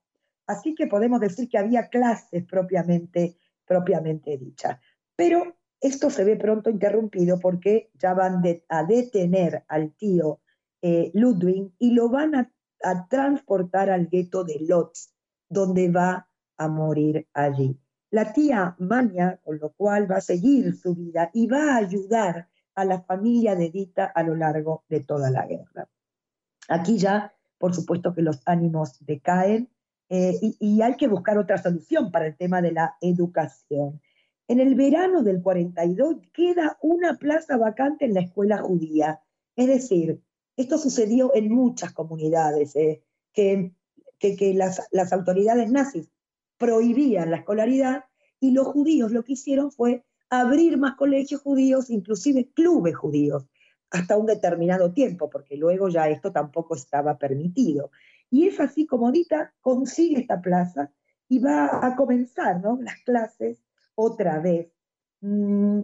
Así 0.48 0.76
que 0.76 0.88
podemos 0.88 1.20
decir 1.20 1.50
que 1.50 1.58
había 1.58 1.90
clases 1.90 2.46
propiamente, 2.46 3.38
propiamente 3.66 4.38
dichas. 4.38 4.80
Pero 5.16 5.58
esto 5.80 6.10
se 6.10 6.24
ve 6.24 6.36
pronto 6.36 6.70
interrumpido 6.70 7.40
porque 7.40 7.92
ya 7.96 8.14
van 8.14 8.44
a 8.70 8.84
detener 8.84 9.64
al 9.68 9.94
tío 9.94 10.40
eh, 10.82 11.12
Ludwig 11.14 11.72
y 11.80 11.92
lo 11.92 12.10
van 12.10 12.36
a, 12.36 12.52
a 12.84 13.08
transportar 13.08 13.90
al 13.90 14.08
gueto 14.08 14.44
de 14.44 14.60
Lotz, 14.62 15.14
donde 15.50 15.90
va 15.90 16.30
a 16.58 16.68
morir 16.68 17.28
allí. 17.34 17.80
La 18.12 18.34
tía 18.34 18.76
Mania, 18.80 19.40
con 19.44 19.58
lo 19.58 19.72
cual 19.72 20.10
va 20.12 20.18
a 20.18 20.22
seguir 20.22 20.76
su 20.76 20.94
vida 20.94 21.32
y 21.34 21.48
va 21.48 21.74
a 21.74 21.78
ayudar 21.78 22.50
a 22.76 22.86
la 22.86 23.02
familia 23.02 23.56
de 23.56 23.70
Dita 23.70 24.06
a 24.06 24.24
lo 24.24 24.36
largo 24.36 24.84
de 24.90 25.02
toda 25.02 25.30
la 25.30 25.46
guerra. 25.46 25.90
Aquí 26.68 26.98
ya, 26.98 27.34
por 27.58 27.74
supuesto 27.74 28.14
que 28.14 28.22
los 28.22 28.42
ánimos 28.46 28.98
decaen 29.06 29.70
eh, 30.14 30.38
y, 30.60 30.82
hay 30.82 30.98
que 30.98 31.08
buscar 31.08 31.38
otra 31.38 31.58
solución 31.58 32.12
para 32.12 32.28
el 32.28 32.36
tema 32.36 32.62
de 32.62 32.74
la 32.74 32.98
educación. 33.00 34.02
En 34.46 34.60
el 34.60 34.76
verano 34.76 35.24
del 35.24 35.42
42 35.42 36.18
queda 36.34 36.78
una 36.82 37.16
plaza 37.18 37.56
vacante 37.56 38.04
en 38.04 38.16
la 38.16 38.20
escuela 38.20 38.58
judía. 38.58 39.22
Es 39.56 39.68
decir, 39.68 40.22
esto 40.58 40.78
sucedió 40.78 41.34
en 41.34 41.50
muchas 41.50 41.94
comunidades, 41.94 42.76
eh, 42.76 43.02
que, 43.32 43.72
que, 44.20 44.54
las, 44.54 44.86
las 44.92 45.14
autoridades 45.14 45.72
nazis 45.72 46.12
prohibían 46.58 47.32
la 47.32 47.38
escolaridad 47.38 48.04
y 48.42 48.52
los 48.52 48.68
judíos 48.68 49.14
lo 49.14 49.24
que 49.24 49.34
hicieron 49.34 49.72
fue 49.72 50.04
abrir 50.30 50.78
más 50.78 50.96
colegios 50.96 51.40
judíos, 51.40 51.90
inclusive 51.90 52.50
clubes 52.54 52.98
judíos. 52.98 53.48
hasta 53.92 54.18
un 54.18 54.26
determinado 54.26 54.92
tiempo, 54.94 55.30
porque 55.30 55.56
luego 55.56 55.88
ya 55.90 56.10
esto 56.10 56.34
tampoco 56.34 56.76
estaba 56.76 57.18
permitido. 57.18 57.92
Y 58.32 58.48
es 58.48 58.60
así 58.60 58.88
como 58.88 59.12
Dita 59.12 59.54
consigue 59.62 60.22
esta 60.22 60.42
plaza 60.42 60.92
y 61.28 61.40
va 61.40 61.86
a 61.86 61.96
comenzar 61.96 62.62
las 62.80 62.96
clases 63.06 63.62
otra 63.94 64.40
vez. 64.40 64.72
Mm, 65.20 65.82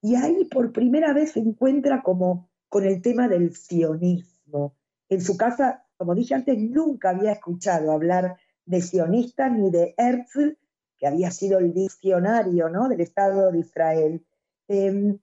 y 0.00 0.16
ahí 0.16 0.44
por 0.46 0.72
primera 0.72 1.12
vez 1.12 1.32
se 1.32 1.40
encuentra 1.40 2.02
como 2.02 2.50
con 2.68 2.84
el 2.84 3.00
tema 3.02 3.28
del 3.28 3.54
sionismo. 3.54 4.74
En 5.08 5.20
su 5.20 5.36
casa, 5.36 5.86
como 5.96 6.14
dije 6.14 6.34
antes, 6.34 6.58
nunca 6.58 7.10
había 7.10 7.32
escuchado 7.32 7.92
hablar 7.92 8.36
de 8.64 8.80
sionista 8.80 9.48
ni 9.50 9.70
de 9.70 9.94
Herzl, 9.96 10.58
que 10.96 11.06
había 11.06 11.30
sido 11.30 11.58
el 11.58 11.74
diccionario 11.74 12.68
¿no? 12.68 12.88
del 12.88 13.02
Estado 13.02 13.52
de 13.52 13.58
Israel. 13.58 14.24
Em, 14.68 15.18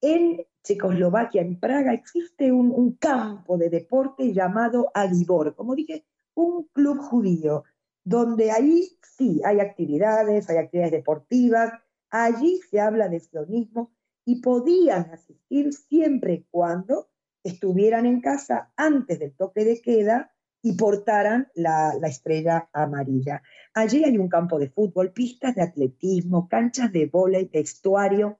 en 0.00 0.46
Checoslovaquia, 0.68 1.40
en 1.40 1.58
Praga, 1.58 1.94
existe 1.94 2.52
un, 2.52 2.92
campo 3.00 3.56
de 3.56 3.70
deporte 3.70 4.34
llamado 4.34 4.90
Alibor, 4.92 5.54
como 5.54 5.74
dije, 5.74 6.04
un 6.34 6.68
club 6.74 6.98
judío, 6.98 7.64
donde 8.04 8.50
ahí 8.50 8.90
sí 9.00 9.40
hay 9.46 9.60
actividades, 9.60 10.50
hay 10.50 10.58
actividades 10.58 10.92
deportivas, 10.92 11.72
allí 12.10 12.60
se 12.70 12.80
habla 12.80 13.08
de 13.08 13.20
sionismo 13.20 13.92
y 14.26 14.42
podían 14.42 15.10
asistir 15.10 15.72
siempre 15.72 16.34
y 16.34 16.46
cuando 16.50 17.08
estuvieran 17.42 18.04
en 18.04 18.20
casa 18.20 18.70
antes 18.76 19.20
del 19.20 19.34
toque 19.34 19.64
de 19.64 19.80
queda 19.80 20.34
y 20.60 20.76
portaran 20.76 21.48
la, 21.54 21.94
la, 21.98 22.08
estrella 22.08 22.68
amarilla. 22.74 23.42
Allí 23.72 24.04
hay 24.04 24.18
un 24.18 24.28
campo 24.28 24.58
de 24.58 24.68
fútbol, 24.68 25.12
pistas 25.12 25.54
de 25.54 25.62
atletismo, 25.62 26.46
canchas 26.46 26.92
de 26.92 27.06
vóley, 27.06 27.48
vestuario. 27.50 28.38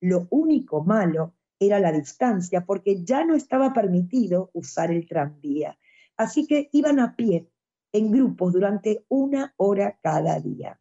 Lo 0.00 0.26
único 0.30 0.84
malo 0.84 1.32
era 1.66 1.80
la 1.80 1.92
distancia, 1.92 2.64
porque 2.64 3.04
ya 3.04 3.24
no 3.24 3.34
estaba 3.34 3.72
permitido 3.72 4.50
usar 4.52 4.90
el 4.90 5.06
tranvía. 5.06 5.78
Así 6.16 6.46
que 6.46 6.68
iban 6.72 7.00
a 7.00 7.16
pie, 7.16 7.48
en 7.92 8.10
grupos, 8.10 8.52
durante 8.52 9.04
una 9.08 9.54
hora 9.56 9.98
cada 10.02 10.40
día. 10.40 10.80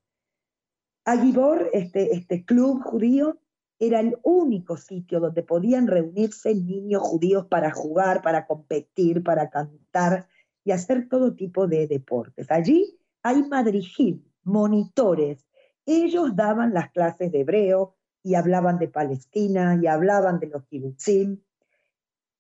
Agibor, 1.06 1.70
este, 1.74 2.14
este 2.14 2.46
club 2.46 2.84
judío, 2.84 3.40
era 3.80 4.00
el 4.00 4.16
único 4.22 4.78
sitio 4.78 5.20
donde 5.20 5.42
podían 5.42 5.88
reunirse 5.88 6.54
niños 6.54 7.02
judíos 7.02 7.48
para 7.48 7.72
jugar, 7.72 8.22
para 8.22 8.46
competir, 8.46 9.24
para 9.24 9.50
cantar 9.50 10.28
y 10.64 10.72
hacer 10.72 11.10
todo 11.10 11.34
tipo 11.34 11.68
de 11.68 11.88
deportes. 11.88 12.52
Allí 12.52 13.00
hay 13.24 13.42
madrigim, 13.42 14.24
monitores. 14.44 15.48
Ellos 15.88 16.36
daban 16.36 16.76
las 16.76 16.92
clases 16.92 17.32
de 17.32 17.40
hebreo, 17.40 17.96
y 18.24 18.36
hablaban 18.36 18.78
de 18.78 18.88
Palestina 18.88 19.80
y 19.82 19.88
hablaban 19.88 20.40
de 20.40 20.48
los 20.48 20.66
kibbutzim. 20.66 21.42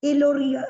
El, 0.01 0.23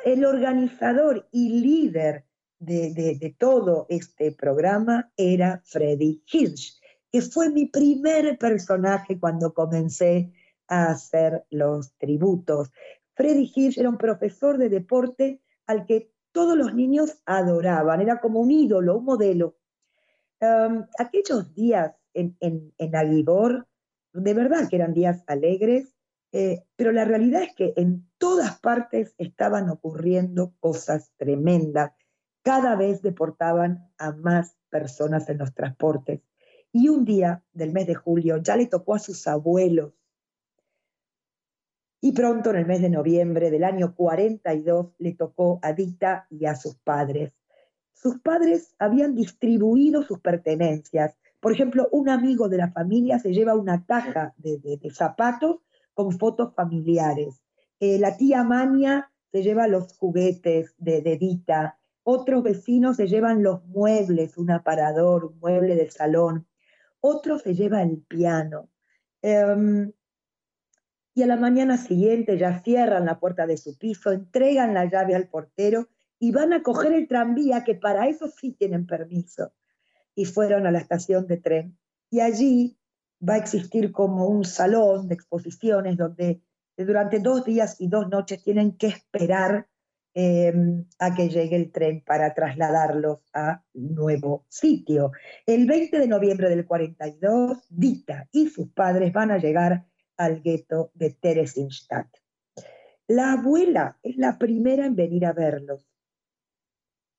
el 0.06 0.26
organizador 0.26 1.28
y 1.32 1.62
líder 1.62 2.26
de, 2.60 3.18
de, 3.20 3.36
todo 3.38 3.88
este 3.90 4.34
programa 4.34 5.12
era 5.18 5.62
Freddy 5.66 6.22
Hirsch, 6.32 6.80
que 7.12 7.22
fue 7.22 7.50
mi 7.50 7.66
primer 7.66 8.38
personaje 8.38 9.20
cuando 9.20 9.54
comencé 9.54 10.32
a 10.68 10.92
hacer 10.92 11.46
los 11.50 11.94
tributos. 11.98 12.72
Freddy 13.16 13.52
Hirsch 13.54 13.78
era 13.78 13.90
un 13.90 13.98
profesor 13.98 14.58
de 14.58 14.70
deporte 14.70 15.42
al 15.66 15.86
que 15.86 16.12
todos 16.32 16.58
los 16.58 16.74
niños 16.74 17.22
adoraban, 17.26 18.02
era 18.02 18.20
como 18.20 18.40
un 18.40 18.52
ídolo, 18.52 18.98
un 18.98 19.06
modelo. 19.06 19.56
Um, 20.40 20.86
aquellos 20.98 21.54
días 21.54 21.94
en, 22.14 22.36
en, 22.40 22.74
en 22.78 22.96
Aguibor, 22.96 23.68
de 24.14 24.34
verdad 24.34 24.70
que 24.70 24.76
eran 24.76 24.94
días 24.94 25.24
alegres, 25.28 25.96
eh, 26.32 26.64
pero 26.76 26.92
la 26.92 27.06
realidad 27.06 27.44
es 27.44 27.56
que 27.56 27.74
en 27.76 28.10
todas 28.18 28.60
partes 28.60 29.14
estaban 29.18 29.70
ocurriendo 29.70 30.54
cosas 30.60 31.12
tremendas. 31.18 31.92
Cada 32.42 32.76
vez 32.76 33.02
deportaban 33.02 33.92
a 33.98 34.12
más 34.12 34.56
personas 34.70 35.30
en 35.30 35.38
los 35.38 35.54
transportes. 35.54 36.22
Y 36.72 36.88
un 36.88 37.04
día 37.04 37.44
del 37.52 37.74
mes 37.74 37.88
de 37.88 37.96
julio 37.96 38.38
ya 38.38 38.56
le 38.56 38.68
tocó 38.68 38.96
a 38.96 39.00
sus 39.00 39.28
abuelos. 39.28 39.94
Y 42.00 42.14
pronto, 42.14 42.50
en 42.50 42.56
el 42.56 42.66
mes 42.66 42.82
de 42.82 42.90
noviembre 42.90 43.52
del 43.52 43.64
año 43.64 43.94
42, 43.94 44.94
le 44.98 45.14
tocó 45.14 45.60
a 45.62 45.74
Dita 45.74 46.26
y 46.32 46.46
a 46.46 46.56
sus 46.56 46.76
padres. 46.78 47.34
Sus 47.94 48.20
padres 48.22 48.74
habían 48.80 49.14
distribuido 49.14 50.02
sus 50.02 50.20
pertenencias 50.20 51.16
por 51.42 51.52
ejemplo, 51.52 51.90
un 51.92 52.08
amigo 52.08 52.50
de 52.50 52.58
la 52.58 52.72
familia 52.72 53.18
se 53.18 53.34
lleva 53.34 53.56
una 53.56 53.84
caja 53.84 54.34
de, 54.38 54.80
zapatos 54.94 55.58
con 55.96 56.12
fotos 56.18 56.54
familiares. 56.54 57.42
Eh, 57.80 57.98
la 57.98 58.16
tía 58.16 58.44
Mania 58.44 59.12
se 59.32 59.42
lleva 59.42 59.68
los 59.68 59.98
juguetes 59.98 60.76
de, 60.78 61.02
Dita. 61.20 61.80
Otros 62.04 62.44
vecinos 62.44 62.98
se 62.98 63.08
llevan 63.08 63.42
los 63.42 63.66
muebles, 63.66 64.38
un 64.38 64.52
aparador, 64.52 65.26
un 65.26 65.40
mueble 65.40 65.76
de 65.76 65.90
salón. 65.90 66.48
Otro 67.00 67.40
se 67.40 67.56
lleva 67.56 67.82
el 67.82 68.04
piano. 68.04 68.70
Em, 69.24 69.92
y 71.16 71.24
a 71.24 71.28
la 71.28 71.38
mañana 71.38 71.78
siguiente 71.78 72.38
ya 72.38 72.62
cierran 72.62 73.06
la 73.06 73.20
puerta 73.20 73.48
de 73.48 73.58
su 73.58 73.80
piso, 73.80 74.12
entregan 74.12 74.76
la 74.76 74.86
llave 74.86 75.16
al 75.16 75.28
portero 75.28 75.90
y 76.20 76.32
van 76.32 76.54
a 76.54 76.62
coger 76.62 76.94
el 76.94 77.08
tranvía, 77.08 77.64
que 77.64 77.74
para 77.74 78.08
eso 78.08 78.28
sí 78.28 78.52
tienen 78.52 78.86
permiso 78.86 79.54
y 80.16 80.26
fueron 80.26 80.68
a 80.68 80.72
la 80.72 80.80
estación 80.80 81.28
de 81.28 81.38
tren. 81.38 81.78
Y 82.10 82.20
allí 82.20 82.78
va 83.28 83.36
a 83.36 83.38
existir 83.38 83.92
como 83.92 84.28
un 84.28 84.44
salón 84.44 85.08
de 85.08 85.16
exposiciones 85.16 85.98
donde 85.98 86.42
durante 86.78 87.20
dos 87.20 87.46
días 87.46 87.76
y 87.80 87.88
dos 87.88 88.10
noches 88.10 88.44
tienen 88.44 88.78
que 88.78 88.88
esperar 88.88 89.68
em, 90.14 90.86
a 91.00 91.14
que 91.14 91.30
llegue 91.30 91.56
el 91.56 91.72
tren 91.72 92.04
para 92.06 92.34
trasladarlos 92.34 93.20
a 93.34 93.64
nuevo 93.74 94.46
sitio. 94.50 95.12
El 95.46 95.68
20 95.68 96.00
de 96.00 96.08
noviembre 96.08 96.50
del 96.50 96.66
42, 96.66 97.66
Dita 97.70 98.28
y 98.32 98.50
sus 98.50 98.70
padres 98.70 99.14
van 99.14 99.32
a 99.32 99.38
llegar 99.38 99.86
al 100.18 100.42
gueto 100.42 100.92
de 100.94 101.12
Theresienstadt. 101.12 102.08
La 103.08 103.34
abuela 103.34 104.00
es 104.04 104.18
la 104.18 104.38
primera 104.38 104.86
en 104.86 104.96
venir 104.96 105.26
a 105.26 105.34
verlos. 105.34 105.86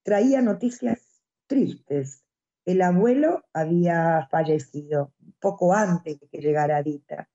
Traía 0.03 0.41
noticias 0.41 1.23
tristes 1.47 2.22
el 2.65 2.83
abuelo 2.83 3.45
había 3.53 4.29
fallecido 4.31 5.13
poco 5.41 5.75
antes 5.75 6.21
de 6.21 6.29
que 6.29 6.39
llegara 6.39 6.83
Dita. 6.83 7.29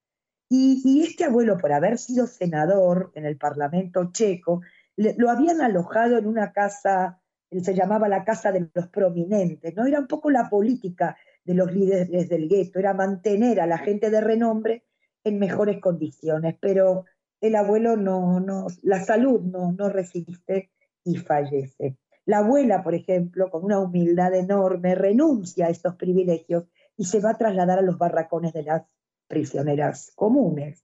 Y, 0.49 1.03
este 1.03 1.25
abuelo, 1.25 1.57
por 1.57 1.73
haber 1.73 1.97
sido 1.97 2.25
senador 2.25 3.11
en 3.15 3.25
el 3.25 3.37
Parlamento 3.37 4.11
checo, 4.13 4.61
lo 4.95 5.29
habían 5.29 5.61
alojado 5.61 6.17
en 6.17 6.25
una 6.25 6.53
casa, 6.53 7.21
se 7.51 7.75
llamaba 7.75 8.07
la 8.07 8.23
Casa 8.23 8.53
de 8.53 8.69
los 8.73 8.87
Prominentes, 8.87 9.75
¿no? 9.75 9.85
Era 9.85 9.99
un 9.99 10.07
poco 10.07 10.31
la 10.31 10.49
política 10.49 11.17
de 11.43 11.53
los 11.53 11.73
líderes 11.73 12.29
del 12.29 12.47
gueto, 12.47 12.79
era 12.79 12.93
mantener 12.93 13.59
a 13.59 13.67
la 13.67 13.77
gente 13.77 14.09
de 14.09 14.21
renombre 14.21 14.85
en 15.25 15.37
mejores 15.37 15.81
condiciones, 15.81 16.55
pero 16.61 17.03
el 17.41 17.55
abuelo 17.55 17.97
no, 17.97 18.39
no 18.39 18.67
la 18.83 19.03
salud 19.03 19.41
no, 19.41 19.73
no 19.73 19.89
resiste 19.89 20.71
y 21.03 21.17
fallece. 21.17 21.97
La 22.27 22.39
abuela, 22.39 22.83
por 22.83 22.93
ejemplo, 22.93 23.49
con 23.49 23.63
una 23.63 23.79
humildad 23.79 24.35
enorme, 24.35 24.95
renuncia 24.95 25.67
a 25.67 25.69
estos 25.69 25.95
privilegios 25.95 26.65
y 26.97 27.05
se 27.05 27.21
va 27.21 27.29
a 27.29 27.37
trasladar 27.37 27.79
a 27.79 27.81
los 27.81 27.97
barracones 27.97 28.51
de 28.51 28.63
las 28.63 28.83
prisioneras 29.29 30.11
comunes. 30.13 30.83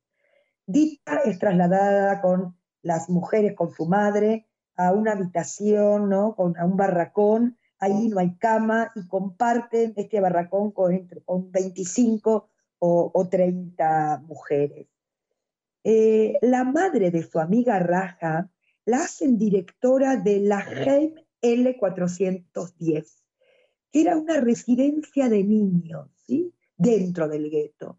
Dita 0.66 1.18
es 1.26 1.40
trasladada 1.40 2.22
con 2.22 2.56
las 2.82 3.10
mujeres, 3.10 3.56
con 3.56 3.72
su 3.72 3.86
madre, 3.88 4.48
a 4.78 4.94
una 4.94 5.12
habitación, 5.12 6.08
¿no? 6.08 6.34
a 6.38 6.66
un 6.66 6.78
barracón, 6.78 7.58
ahí 7.78 8.08
no 8.08 8.20
hay 8.20 8.38
cama 8.38 8.94
y 8.96 9.06
comparten 9.06 9.92
este 9.98 10.22
barracón 10.22 10.72
con, 10.72 11.10
con 11.26 11.52
25 11.52 12.50
o, 12.80 13.28
30 13.30 14.24
mujeres. 14.28 14.88
Eh, 15.84 16.38
la 16.42 16.64
madre 16.64 17.12
de 17.12 17.24
su 17.24 17.38
amiga 17.38 17.80
Raja 17.80 18.50
la 18.86 19.02
hacen 19.02 19.38
directora 19.38 20.16
de 20.16 20.40
la 20.40 20.62
Heim 20.62 21.16
L410, 21.44 23.22
que 23.92 24.02
era 24.02 24.18
una 24.18 24.40
residencia 24.40 25.30
de 25.30 25.44
niños, 25.44 26.10
¿sí? 26.26 26.54
Dentro 26.78 27.28
del 27.28 27.52
gueto. 27.52 27.98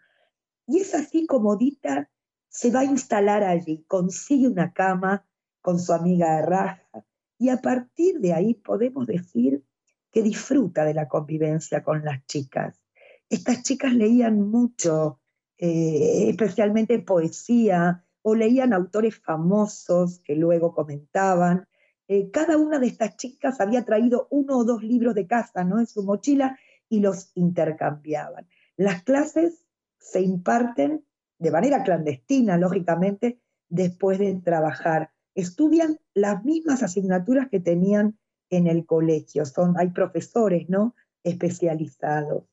Y 0.66 0.80
es 0.80 0.94
así 0.94 1.26
como 1.26 1.57
Dita 1.57 2.11
se 2.48 2.70
va 2.70 2.80
a 2.80 2.85
instalar 2.85 3.44
allí, 3.44 3.85
consigue 3.87 4.48
una 4.48 4.72
cama 4.72 5.26
con 5.61 5.78
su 5.78 5.92
amiga 5.92 6.40
Raja, 6.42 7.04
y 7.38 7.48
a 7.48 7.59
partir 7.59 8.20
de 8.20 8.33
ahí 8.33 8.54
podemos 8.54 9.07
decir 9.07 9.64
que 10.11 10.22
disfruta 10.22 10.85
de 10.85 10.94
la 10.94 11.09
convivencia 11.09 11.83
con 11.83 12.04
las 12.04 12.24
chicas. 12.26 12.80
Estas 13.28 13.62
chicas 13.62 13.92
leían 13.92 14.40
mucho, 14.40 15.20
eh, 15.59 16.28
especialmente 16.28 16.98
poesía, 17.00 18.04
o 18.22 18.35
leían 18.35 18.72
autores 18.72 19.20
famosos 19.20 20.20
que 20.20 20.37
luego 20.37 20.72
comentaban, 20.72 21.68
eh, 22.08 22.30
cada 22.30 22.58
una 22.58 22.78
de 22.78 22.86
estas 22.86 23.16
chicas 23.16 23.60
había 23.60 23.84
traído 23.84 24.28
uno 24.30 24.58
o 24.58 24.64
dos 24.64 24.82
libros 24.82 25.14
de 25.14 25.26
casa 25.26 25.64
¿no? 25.64 25.78
en 25.78 25.86
su 25.86 26.02
mochila 26.02 26.58
y 26.88 27.00
los 27.00 27.30
intercambiaban. 27.34 28.46
Las 28.76 29.02
clases 29.02 29.64
se 29.98 30.20
imparten 30.20 31.04
de 31.38 31.50
manera 31.50 31.82
clandestina, 31.82 32.58
lógicamente, 32.58 33.40
después 33.68 34.18
de 34.18 34.34
trabajar. 34.44 35.10
Estudian 35.34 35.98
las 36.12 36.44
mismas 36.44 36.82
asignaturas 36.82 37.48
que 37.48 37.60
tenían 37.60 38.18
en 38.50 38.66
el 38.66 38.84
colegio. 38.86 39.44
Son, 39.46 39.74
hay 39.78 39.90
profesores, 39.90 40.68
¿no? 40.68 40.94
Especializados. 41.22 42.44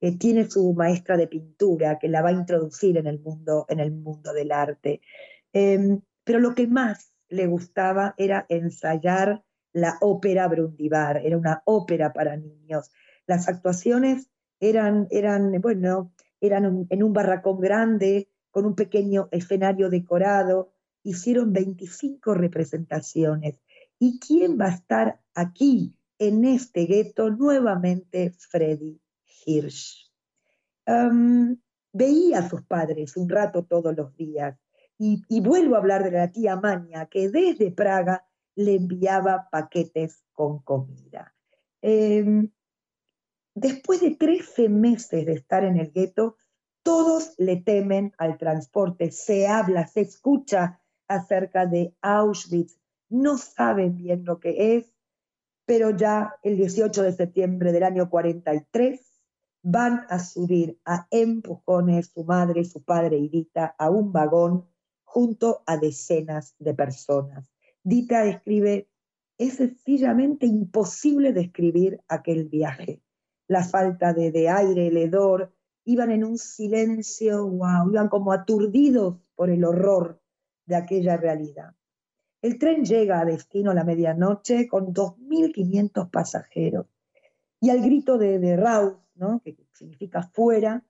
Eh, 0.00 0.16
tiene 0.16 0.48
su 0.48 0.72
maestra 0.72 1.16
de 1.16 1.26
pintura 1.26 1.98
que 1.98 2.08
la 2.08 2.22
va 2.22 2.30
a 2.30 2.32
introducir 2.32 2.96
en 2.96 3.06
el 3.06 3.20
mundo, 3.20 3.66
en 3.68 3.80
el 3.80 3.90
mundo 3.90 4.32
del 4.32 4.52
arte. 4.52 5.02
Em, 5.52 6.00
pero 6.24 6.38
lo 6.38 6.54
que 6.54 6.66
más 6.66 7.12
le 7.30 7.46
gustaba 7.46 8.14
era 8.18 8.44
ensayar 8.48 9.42
la 9.72 9.96
ópera 10.00 10.48
Brundibar, 10.48 11.18
era 11.24 11.38
una 11.38 11.62
ópera 11.64 12.12
para 12.12 12.36
niños. 12.36 12.90
Las 13.26 13.48
actuaciones 13.48 14.28
eran, 14.58 15.06
eran 15.10 15.52
bueno, 15.60 16.12
eran 16.40 16.86
en 16.90 17.02
un 17.02 17.12
barracón 17.12 17.60
grande, 17.60 18.28
con 18.50 18.66
un 18.66 18.74
pequeño 18.74 19.28
escenario 19.30 19.90
decorado, 19.90 20.72
hicieron 21.02 21.52
25 21.52 22.34
representaciones. 22.34 23.60
¿Y 23.98 24.18
quién 24.18 24.58
va 24.58 24.66
a 24.66 24.74
estar 24.74 25.20
aquí, 25.34 25.94
en 26.18 26.44
este 26.44 26.86
gueto? 26.86 27.30
Nuevamente 27.30 28.30
Freddy 28.30 29.00
Hirsch. 29.46 30.10
veía 31.92 32.38
a 32.38 32.48
sus 32.48 32.62
padres 32.62 33.16
un 33.16 33.28
rato 33.28 33.64
todos 33.64 33.96
los 33.96 34.14
días. 34.16 34.58
Y, 35.02 35.40
vuelvo 35.40 35.76
a 35.76 35.78
hablar 35.78 36.04
de 36.04 36.10
la 36.10 36.30
tía 36.30 36.56
Maña, 36.56 37.06
que 37.06 37.30
desde 37.30 37.70
Praga 37.70 38.26
le 38.54 38.74
enviaba 38.74 39.48
paquetes 39.50 40.22
con 40.34 40.58
comida. 40.58 41.34
Em, 41.80 42.50
después 43.54 44.02
de 44.02 44.10
13 44.10 44.68
meses 44.68 45.24
de 45.24 45.32
estar 45.32 45.64
en 45.64 45.78
el 45.78 45.90
gueto, 45.90 46.36
todos 46.82 47.32
le 47.38 47.56
temen 47.56 48.12
al 48.18 48.36
transporte. 48.36 49.10
Se 49.10 49.48
habla, 49.48 49.86
se 49.86 50.02
escucha 50.02 50.82
acerca 51.08 51.64
de 51.64 51.94
Auschwitz. 52.02 52.78
No 53.08 53.38
saben 53.38 53.96
bien 53.96 54.26
lo 54.26 54.38
que 54.38 54.76
es, 54.76 54.92
pero 55.64 55.96
ya 55.96 56.36
el 56.42 56.58
18 56.58 57.04
de 57.04 57.12
septiembre 57.12 57.72
del 57.72 57.84
año 57.84 58.10
43 58.10 59.00
van 59.62 60.04
a 60.10 60.18
subir 60.18 60.78
a 60.84 61.06
empujones 61.10 62.08
su 62.08 62.22
madre, 62.24 62.66
su 62.66 62.82
padre 62.82 63.16
y 63.16 63.50
a 63.54 63.88
un 63.88 64.12
vagón 64.12 64.68
junto 65.12 65.64
a 65.66 65.76
decenas 65.76 66.54
de 66.60 66.72
personas. 66.72 67.50
Dita 67.82 68.26
escribe, 68.26 68.88
es 69.38 69.54
sencillamente 69.54 70.46
imposible 70.46 71.32
describir 71.32 72.00
aquel 72.06 72.44
viaje. 72.44 73.02
La 73.48 73.64
falta 73.64 74.12
de, 74.12 74.30
de 74.30 74.48
aire, 74.48 74.86
el 74.86 74.96
hedor, 74.96 75.52
iban 75.84 76.12
en 76.12 76.22
un 76.22 76.38
silencio, 76.38 77.44
wow, 77.44 77.90
iban 77.90 78.08
como 78.08 78.32
aturdidos 78.32 79.16
por 79.34 79.50
el 79.50 79.64
horror 79.64 80.20
de 80.66 80.76
aquella 80.76 81.16
realidad. 81.16 81.74
El 82.40 82.60
tren 82.60 82.84
llega 82.84 83.18
a 83.18 83.24
destino 83.24 83.72
a 83.72 83.74
la 83.74 83.82
medianoche 83.82 84.68
con 84.68 84.94
2.500 84.94 86.08
pasajeros. 86.08 86.86
Y 87.60 87.70
al 87.70 87.82
grito 87.82 88.16
de, 88.16 88.38
de 88.38 88.56
Raus, 88.56 88.94
¿no? 89.16 89.40
que 89.44 89.56
significa 89.72 90.22
fuera, 90.22 90.84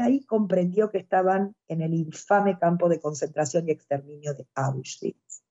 ahí 0.00 0.24
comprendió 0.24 0.90
que 0.90 0.98
estaban 0.98 1.54
en 1.68 1.80
el 1.80 1.94
infame 1.94 2.58
campo 2.58 2.88
de 2.88 3.00
concentración 3.00 3.68
y 3.68 3.72
exterminio 3.72 4.34
de 4.34 4.46
Auschwitz. 4.54 5.44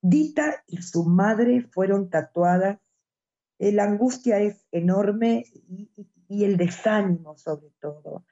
Dita 0.00 0.62
y 0.68 0.82
su 0.82 1.04
madre 1.04 1.62
fueron 1.72 2.08
tatuadas. 2.08 2.78
La 3.58 3.84
angustia 3.84 4.38
es 4.38 4.64
enorme 4.70 5.44
y, 5.52 5.90
y 6.28 6.44
el 6.44 6.56
desánimo 6.56 7.36
sobre 7.36 7.70
todo. 7.80 8.24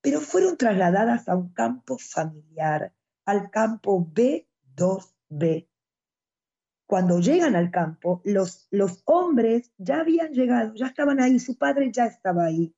Pero 0.00 0.20
fueron 0.20 0.56
trasladadas 0.56 1.28
a 1.28 1.36
un 1.36 1.52
campo 1.52 1.98
familiar, 1.98 2.92
al 3.24 3.50
campo 3.50 4.06
B2B. 4.12 5.68
Cuando 6.86 7.20
llegan 7.20 7.56
al 7.56 7.70
campo, 7.70 8.22
los, 8.24 8.66
los 8.70 9.02
hombres 9.04 9.72
ya 9.76 10.00
habían 10.00 10.32
llegado, 10.32 10.74
ya 10.74 10.86
estaban 10.86 11.20
ahí, 11.20 11.38
su 11.38 11.58
padre 11.58 11.90
ya 11.92 12.06
estaba 12.06 12.46
ahí. 12.46 12.74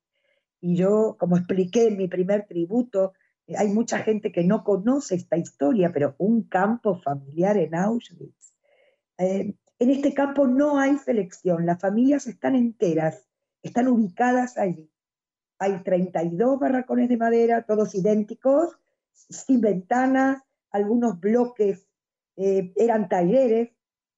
Y 0.61 0.75
yo, 0.75 1.17
como 1.19 1.37
expliqué 1.37 1.87
en 1.87 1.97
mi 1.97 2.07
primer 2.07 2.45
tributo, 2.45 3.13
eh, 3.47 3.55
hay 3.57 3.67
mucha 3.67 3.99
gente 3.99 4.31
que 4.31 4.43
no 4.45 4.63
conoce 4.63 5.15
esta 5.15 5.37
historia, 5.37 5.91
pero 5.93 6.15
un 6.17 6.43
campo 6.43 6.95
familiar 7.01 7.57
en 7.57 7.75
Auschwitz. 7.75 8.53
Eh, 9.17 9.55
en 9.79 9.89
este 9.89 10.13
campo 10.13 10.47
no 10.47 10.77
hay 10.77 10.97
selección, 10.97 11.65
las 11.65 11.81
familias 11.81 12.27
están 12.27 12.55
enteras 12.55 13.27
están 13.63 13.87
ubicadas 13.87 14.57
allí. 14.57 14.91
Hay 15.59 15.83
32 15.83 16.59
barracones 16.59 17.09
de 17.09 17.17
madera, 17.17 17.63
todos 17.63 17.93
idénticos, 17.93 18.79
sin 19.13 19.61
ventanas, 19.61 20.41
algunos 20.71 21.19
bloques 21.19 21.87
eh, 22.37 22.73
eran 22.75 23.09
talleres, 23.09 23.69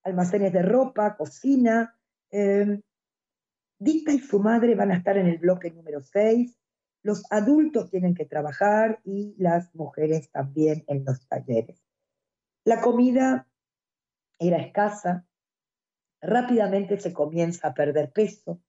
almacenes 0.02 0.52
de 0.52 0.62
ropa, 0.62 1.16
cocina. 1.16 1.98
Dita 3.78 4.12
y 4.12 4.18
su 4.18 4.40
madre 4.40 4.74
van 4.74 4.92
a 4.92 4.96
estar 4.96 5.16
en 5.18 5.26
el 5.26 5.38
bloque 5.38 5.70
número 5.70 6.00
6. 6.02 6.56
Los 7.02 7.24
adultos 7.30 7.90
tienen 7.90 8.14
que 8.14 8.24
trabajar 8.24 9.00
y 9.04 9.34
las 9.38 9.74
mujeres 9.74 10.30
también 10.30 10.84
en 10.86 11.04
los 11.04 11.26
talleres. 11.28 11.82
La 12.64 12.80
comida 12.80 13.46
era 14.38 14.58
escasa, 14.58 15.26
rápidamente 16.20 16.98
se 16.98 17.12
comienza 17.12 17.68
a 17.68 17.74
perder 17.74 18.10
peso, 18.12 18.62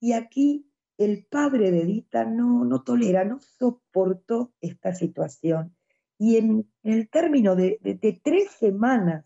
y 0.00 0.12
aquí 0.12 0.70
el 0.98 1.26
padre 1.26 1.70
de 1.70 1.82
Edita 1.82 2.24
no, 2.24 2.64
no 2.64 2.82
tolera, 2.82 3.24
no 3.24 3.40
soportó 3.40 4.54
esta 4.60 4.94
situación. 4.94 5.76
Y 6.18 6.36
en, 6.36 6.72
el 6.82 7.08
término 7.10 7.56
de, 7.56 7.78
de 7.82 8.20
tres 8.22 8.52
semanas 8.52 9.24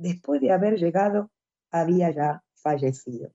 después 0.00 0.40
de 0.40 0.52
haber 0.52 0.78
llegado, 0.78 1.30
había 1.70 2.10
ya 2.10 2.42
fallecido. 2.54 3.32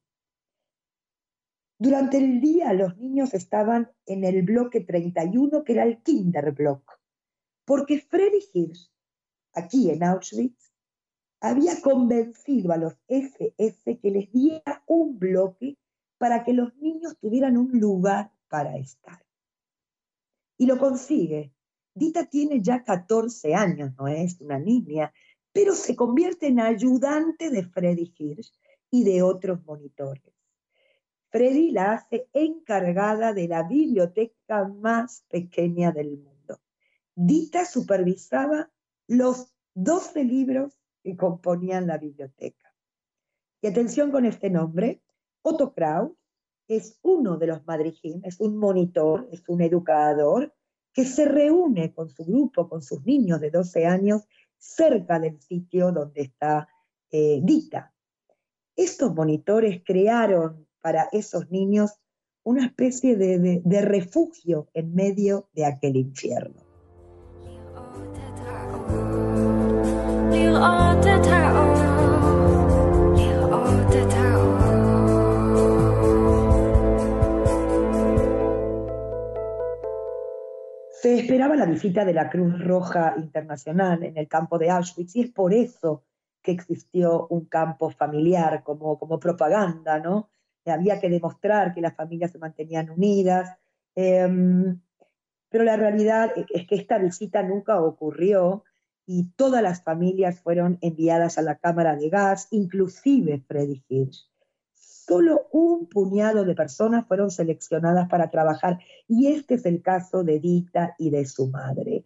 Durante 1.77 2.17
el 2.17 2.39
día 2.39 2.71
los 2.71 2.97
niños 2.97 3.33
estaban 3.33 3.91
en 4.05 4.23
el 4.23 4.43
bloque 4.43 4.79
31, 4.79 5.63
que 5.65 5.73
era 5.73 5.83
el 5.83 6.01
Kinderblock, 6.01 6.89
porque 7.65 7.99
Freddy 7.99 8.39
Hirsch, 8.53 8.89
aquí 9.53 9.89
en 9.89 10.03
Auschwitz, 10.03 10.71
había 11.41 11.81
convencido 11.81 12.71
a 12.71 12.77
los 12.77 12.95
SS 13.09 13.99
que 13.99 14.09
les 14.09 14.31
diera 14.31 14.83
un 14.87 15.19
bloque 15.19 15.77
para 16.17 16.45
que 16.45 16.53
los 16.53 16.73
niños 16.77 17.17
tuvieran 17.19 17.57
un 17.57 17.77
lugar 17.77 18.31
para 18.47 18.77
estar. 18.77 19.21
Y 20.57 20.67
lo 20.67 20.77
consigue. 20.77 21.51
Dita 21.93 22.25
tiene 22.25 22.61
ya 22.61 22.83
14 22.83 23.53
años, 23.53 23.91
no 23.97 24.07
es 24.07 24.39
una 24.39 24.59
niña, 24.59 25.13
pero 25.51 25.73
se 25.73 25.95
convierte 25.95 26.47
en 26.47 26.61
ayudante 26.61 27.49
de 27.49 27.63
Freddy 27.63 28.13
Hirsch 28.17 28.53
y 28.89 29.03
de 29.03 29.21
otros 29.21 29.63
monitores. 29.65 30.33
Freddy 31.29 31.71
la 31.71 31.93
hace 31.93 32.27
encargada 32.33 33.33
de 33.33 33.47
la 33.47 33.63
biblioteca 33.63 34.67
más 34.67 35.25
pequeña 35.29 35.91
del 35.91 36.17
mundo. 36.17 36.59
Dita 37.15 37.65
supervisaba 37.65 38.71
los 39.07 39.53
12 39.73 40.23
libros 40.23 40.79
que 41.03 41.15
componían 41.15 41.87
la 41.87 41.97
biblioteca. 41.97 42.73
Y 43.61 43.67
atención 43.67 44.11
con 44.11 44.25
este 44.25 44.49
nombre, 44.49 45.01
Otto 45.41 45.73
Kraus 45.73 46.11
es 46.67 46.99
uno 47.03 47.37
de 47.37 47.47
los 47.47 47.65
madrijim, 47.65 48.21
es 48.23 48.39
un 48.39 48.57
monitor, 48.57 49.27
es 49.31 49.43
un 49.47 49.61
educador 49.61 50.53
que 50.93 51.05
se 51.05 51.25
reúne 51.25 51.93
con 51.93 52.09
su 52.09 52.23
grupo, 52.25 52.69
con 52.69 52.81
sus 52.81 53.05
niños 53.05 53.41
de 53.41 53.51
12 53.51 53.85
años, 53.85 54.27
cerca 54.57 55.19
del 55.19 55.39
sitio 55.41 55.91
donde 55.91 56.21
está 56.21 56.67
eh, 57.11 57.39
Dita. 57.43 57.93
Estos 58.75 59.13
monitores 59.13 59.83
crearon 59.85 60.67
para 60.85 61.09
esos 61.11 61.49
niños 61.49 61.99
una 62.43 62.67
especie 62.67 63.17
de 63.17 63.81
refugio 63.81 64.67
en 64.75 64.93
medio 64.93 65.49
de 65.55 65.65
aquel 65.65 65.95
infierno. 65.95 66.61
Se 80.91 81.15
esperaba 81.15 81.55
la 81.55 81.65
visita 81.65 82.05
de 82.05 82.13
la 82.13 82.29
Cruz 82.29 82.63
Roja 82.63 83.15
Internacional 83.17 84.03
en 84.03 84.17
el 84.17 84.27
campo 84.27 84.59
de 84.59 84.69
Auschwitz 84.69 85.15
y 85.15 85.21
es 85.21 85.31
por 85.31 85.51
eso 85.51 86.03
que 86.43 86.51
existió 86.51 87.25
un 87.31 87.45
campo 87.45 87.89
familiar 87.89 88.61
como, 88.61 88.99
como 88.99 89.19
propaganda, 89.19 89.99
¿no? 89.99 90.29
Había 90.65 90.99
que 90.99 91.09
demostrar 91.09 91.73
que 91.73 91.81
las 91.81 91.95
familias 91.95 92.31
se 92.31 92.39
mantenían 92.39 92.89
unidas, 92.89 93.57
em, 93.95 94.79
pero 95.49 95.63
la 95.63 95.77
realidad 95.77 96.31
es 96.53 96.67
que 96.67 96.75
esta 96.75 96.97
visita 96.97 97.43
nunca 97.43 97.81
ocurrió 97.81 98.63
y 99.05 99.31
todas 99.35 99.61
las 99.61 99.83
familias 99.83 100.39
fueron 100.41 100.77
enviadas 100.81 101.37
a 101.37 101.41
la 101.43 101.55
cámara 101.55 101.95
de 101.95 102.09
gas, 102.09 102.47
inclusive 102.51 103.43
Freddy 103.47 103.83
Hirsch 103.87 104.27
solo 105.05 105.47
un 105.51 105.87
puñado 105.87 106.45
de 106.45 106.55
personas 106.55 107.07
fueron 107.07 107.29
seleccionadas 107.29 108.09
para 108.09 108.29
trabajar 108.29 108.79
y 109.07 109.27
este 109.27 109.55
es 109.55 109.65
el 109.65 109.81
caso 109.81 110.23
de 110.23 110.39
Dita 110.39 110.95
y 110.97 111.09
de 111.09 111.25
su 111.25 111.47
madre. 111.47 112.03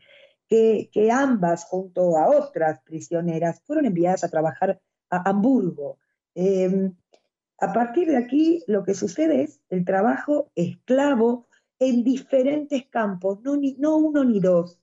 que, 0.50 1.12
ambas, 1.12 1.65
junto 1.65 2.17
a 2.17 2.28
otras 2.28 2.82
prisioneras, 2.82 3.62
fueron 3.67 3.86
enviadas 3.86 4.24
a 4.24 4.30
trabajar 4.30 4.82
a 5.12 5.30
Hamburgo. 5.30 6.00
Em, 6.34 6.95
a 7.62 7.74
partir 7.74 8.08
de 8.08 8.17
aquí, 8.17 8.63
lo 8.67 8.84
que 8.84 8.93
sucede 8.93 9.43
es 9.43 9.62
el 9.69 9.86
trabajo 9.86 10.52
esclavo 10.56 11.48
en 11.80 12.04
diferentes 12.04 12.88
campos, 12.88 13.39
no, 13.41 13.58
no 13.78 13.98
uno 13.98 14.24
ni 14.24 14.39
dos, 14.39 14.80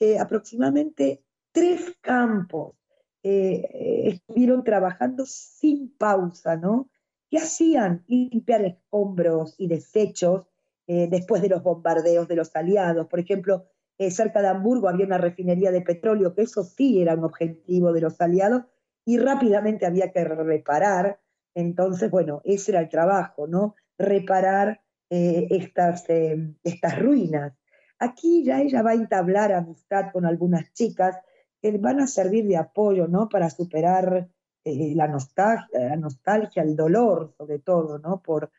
eh, 0.00 0.18
aproximadamente 0.18 1.22
tres 1.52 1.96
campos 2.00 2.74
eh, 3.22 4.10
estuvieron 4.12 4.64
trabajando 4.64 5.24
sin 5.26 5.96
pausa, 5.96 6.56
¿no? 6.56 6.90
¿Qué 7.30 7.38
hacían? 7.38 8.04
Limpiar 8.08 8.64
escombros 8.64 9.54
y 9.58 9.68
desechos 9.68 10.46
eh, 10.86 11.08
después 11.08 11.40
de 11.40 11.48
los 11.48 11.62
bombardeos 11.62 12.28
de 12.28 12.36
los 12.36 12.54
aliados. 12.54 13.06
Por 13.06 13.20
ejemplo, 13.20 13.66
cerca 14.10 14.42
de 14.42 14.48
Hamburgo 14.48 14.88
había 14.88 15.06
una 15.06 15.18
refinería 15.18 15.70
de 15.70 15.80
petróleo, 15.80 16.34
que 16.34 16.42
eso 16.42 16.64
sí 16.64 17.00
era 17.00 17.14
un 17.14 17.24
objetivo 17.24 17.92
de 17.92 18.00
los 18.00 18.20
aliados, 18.20 18.64
y 19.04 19.18
rápidamente 19.18 19.86
había 19.86 20.10
que 20.10 20.24
reparar. 20.24 21.20
Entonces, 21.54 22.10
bueno, 22.10 22.40
ese 22.44 22.72
era 22.72 22.80
el 22.80 22.88
trabajo, 22.88 23.46
¿no? 23.46 23.76
Reparar 23.96 24.80
eh, 25.10 25.46
estas, 25.50 26.08
eh, 26.10 26.54
estas 26.64 26.98
ruinas. 26.98 27.52
Aquí 27.98 28.44
ya 28.44 28.60
ella 28.60 28.82
va 28.82 28.90
a 28.90 28.94
entablar 28.94 29.52
amistad 29.52 30.10
con 30.12 30.26
algunas 30.26 30.72
chicas 30.72 31.16
que 31.62 31.78
van 31.78 32.00
a 32.00 32.06
servir 32.06 32.46
de 32.46 32.56
apoyo, 32.56 33.06
¿no? 33.06 33.28
Para 33.28 33.48
superar 33.48 34.28
eh, 34.64 34.92
la, 34.94 35.06
nostalgia, 35.06 35.68
la 35.88 35.96
nostalgia, 35.96 36.62
el 36.62 36.74
dolor, 36.74 37.34
sobre 37.38 37.60
todo, 37.60 37.98
¿no? 37.98 38.20
Por, 38.20 38.50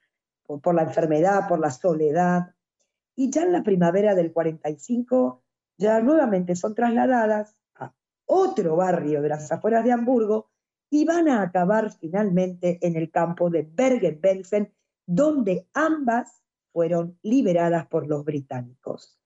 por, 0.46 0.74
la 0.74 0.84
enfermedad, 0.84 1.48
por 1.48 1.60
la 1.60 1.72
soledad. 1.72 2.56
Y 3.16 3.30
ya 3.30 3.44
en 3.44 3.52
la 3.52 3.64
primavera 3.64 4.16
del 4.16 4.32
45, 4.32 5.44
ya 5.78 6.00
nuevamente 6.00 6.56
son 6.56 6.74
trasladadas 6.74 7.56
a 7.76 7.94
otro 8.26 8.78
barrio 8.78 9.22
de 9.22 9.30
las 9.30 9.52
afueras 9.52 9.84
de 9.84 9.92
Hamburgo 9.92 10.50
y 10.90 11.06
van 11.06 11.28
a 11.28 11.42
acabar 11.42 11.92
finalmente 11.92 12.80
en 12.82 12.96
el 12.96 13.12
campo 13.12 13.50
de 13.50 13.64
Bergen-Belsen, 13.64 14.72
donde 15.06 15.68
ambas 15.74 16.42
fueron 16.72 17.18
liberadas 17.22 17.88
por 17.88 18.08
los 18.08 18.24
británicos. 18.26 19.18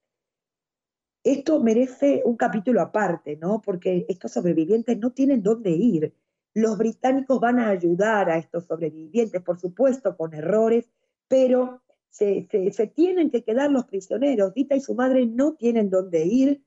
Esto 1.23 1.61
merece 1.61 2.21
un 2.25 2.37
capítulo 2.37 2.81
aparte, 2.81 3.35
¿no? 3.37 3.61
Porque 3.61 4.05
estos 4.07 4.31
sobrevivientes 4.31 4.97
no 4.97 5.11
tienen 5.11 5.43
dónde 5.43 5.71
ir. 5.71 6.13
Los 6.53 6.77
británicos 6.77 7.39
van 7.39 7.59
a 7.59 7.69
ayudar 7.69 8.29
a 8.29 8.37
estos 8.37 8.65
sobrevivientes, 8.65 9.41
por 9.41 9.59
supuesto, 9.59 10.15
con 10.15 10.33
errores, 10.33 10.89
pero 11.27 11.81
se, 12.09 12.47
tienen 12.95 13.29
que 13.29 13.43
quedar 13.43 13.71
los 13.71 13.85
prisioneros. 13.85 14.53
Dita 14.53 14.75
y 14.75 14.81
su 14.81 14.95
madre 14.95 15.25
no 15.25 15.53
tienen 15.53 15.89
dónde 15.89 16.25
ir 16.25 16.63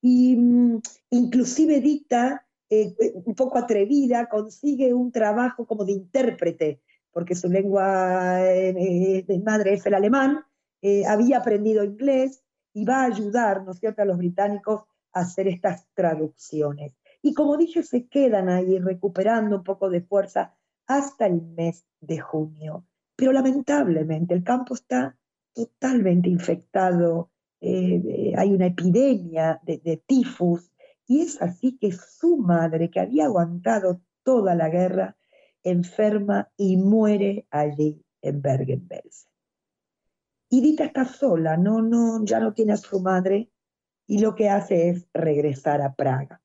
y 0.00 0.36
mm, 0.36 0.80
inclusive 1.10 1.80
Dita, 1.80 2.45
eh, 2.70 2.94
un 3.24 3.34
poco 3.34 3.58
atrevida, 3.58 4.28
consigue 4.28 4.92
un 4.94 5.12
trabajo 5.12 5.66
como 5.66 5.84
de 5.84 5.92
intérprete 5.92 6.80
porque 7.16 7.34
su 7.34 7.48
lengua 7.48 8.42
eh, 8.42 9.24
de 9.26 9.38
madre 9.38 9.72
es 9.72 9.86
el 9.86 9.94
alemán, 9.94 10.44
eh, 10.82 11.06
había 11.06 11.38
aprendido 11.38 11.82
inglés 11.82 12.44
y 12.74 12.84
va 12.84 13.00
a 13.00 13.06
ayudar, 13.06 13.64
¿no 13.64 13.72
cierto?, 13.72 14.02
a 14.02 14.04
los 14.04 14.18
británicos 14.18 14.82
a 15.14 15.20
hacer 15.20 15.48
estas 15.48 15.86
traducciones. 15.94 16.92
Y 17.22 17.32
como 17.32 17.56
dije, 17.56 17.82
se 17.84 18.06
quedan 18.06 18.50
ahí 18.50 18.78
recuperando 18.80 19.56
un 19.56 19.64
poco 19.64 19.88
de 19.88 20.02
fuerza 20.02 20.58
hasta 20.86 21.24
el 21.24 21.40
mes 21.40 21.86
de 22.02 22.18
junio. 22.18 22.84
Pero 23.16 23.32
lamentablemente 23.32 24.34
el 24.34 24.44
campo 24.44 24.74
está 24.74 25.16
totalmente 25.54 26.28
infectado, 26.28 27.30
eh, 27.62 28.34
hay 28.36 28.52
una 28.52 28.66
epidemia 28.66 29.58
de, 29.62 29.78
de 29.78 29.96
tifus, 30.06 30.70
y 31.06 31.20
es 31.20 31.40
así 31.40 31.78
que 31.78 31.92
su 31.92 32.36
madre, 32.36 32.90
que 32.90 33.00
había 33.00 33.26
aguantado 33.26 34.02
toda 34.22 34.54
la 34.54 34.68
guerra, 34.68 35.16
enferma 35.62 36.50
y 36.56 36.76
muere 36.76 37.46
allí 37.50 38.04
en 38.22 38.42
Bergen-Belsen. 38.42 39.30
Y 40.48 40.60
Dita 40.60 40.84
está 40.84 41.04
sola, 41.04 41.56
no, 41.56 41.82
no, 41.82 42.24
ya 42.24 42.40
no 42.40 42.54
tiene 42.54 42.72
a 42.72 42.76
su 42.76 43.00
madre 43.00 43.50
y 44.06 44.18
lo 44.18 44.34
que 44.34 44.48
hace 44.48 44.90
es 44.90 45.08
regresar 45.12 45.82
a 45.82 45.94
Praga. 45.94 46.40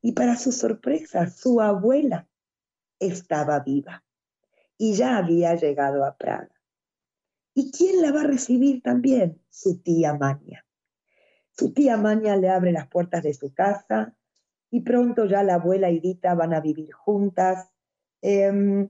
Y 0.00 0.12
para 0.12 0.36
su 0.36 0.52
sorpresa, 0.52 1.28
su 1.28 1.60
abuela 1.60 2.28
estaba 2.98 3.60
viva 3.60 4.04
y 4.76 4.94
ya 4.94 5.18
había 5.18 5.54
llegado 5.54 6.04
a 6.04 6.16
Praga. 6.16 6.54
¿Y 7.54 7.72
quién 7.72 8.00
la 8.00 8.12
va 8.12 8.20
a 8.20 8.26
recibir 8.26 8.82
también? 8.82 9.42
Su 9.50 9.82
tía 9.82 10.14
Mania. 10.14 10.64
Su 11.58 11.72
tía 11.72 11.96
Mania 11.96 12.36
le 12.36 12.48
abre 12.48 12.72
las 12.72 12.86
puertas 12.86 13.22
de 13.24 13.34
su 13.34 13.52
casa 13.52 14.14
y 14.70 14.80
pronto 14.80 15.26
ya 15.26 15.42
la 15.42 15.54
abuela 15.54 15.90
y 15.90 15.98
Dita 15.98 16.34
van 16.34 16.54
a 16.54 16.60
vivir 16.60 16.92
juntas 16.92 17.68
Em, 18.20 18.88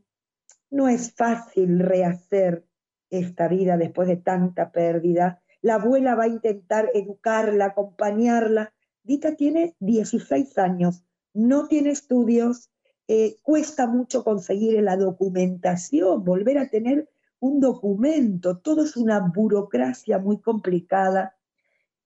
no 0.71 0.89
es 0.89 1.13
fácil 1.13 1.81
rehacer 1.81 2.65
esta 3.11 3.49
vida 3.49 3.77
después 3.77 4.09
de 4.09 4.17
tanta 4.17 4.73
pérdida. 4.73 5.43
La 5.61 5.75
abuela 5.75 6.15
va 6.15 6.25
a 6.25 6.29
intentar 6.29 6.91
educarla, 6.95 7.67
acompañarla. 7.67 8.73
Dita 9.03 9.35
tiene 9.35 9.75
16 9.81 10.57
años, 10.59 11.05
no 11.35 11.69
tiene 11.69 11.91
estudios, 11.91 12.71
eh, 13.07 13.37
cuesta 13.43 13.87
mucho 13.87 14.25
conseguir 14.25 14.83
la 14.83 14.97
documentación, 14.97 16.25
volver 16.25 16.59
a 16.59 16.69
tener 16.69 17.09
un 17.41 17.61
documento, 17.61 18.59
todo 18.59 18.85
es 18.85 18.97
una 18.97 19.21
burocracia 19.21 20.19
muy 20.19 20.41
complicada, 20.41 21.37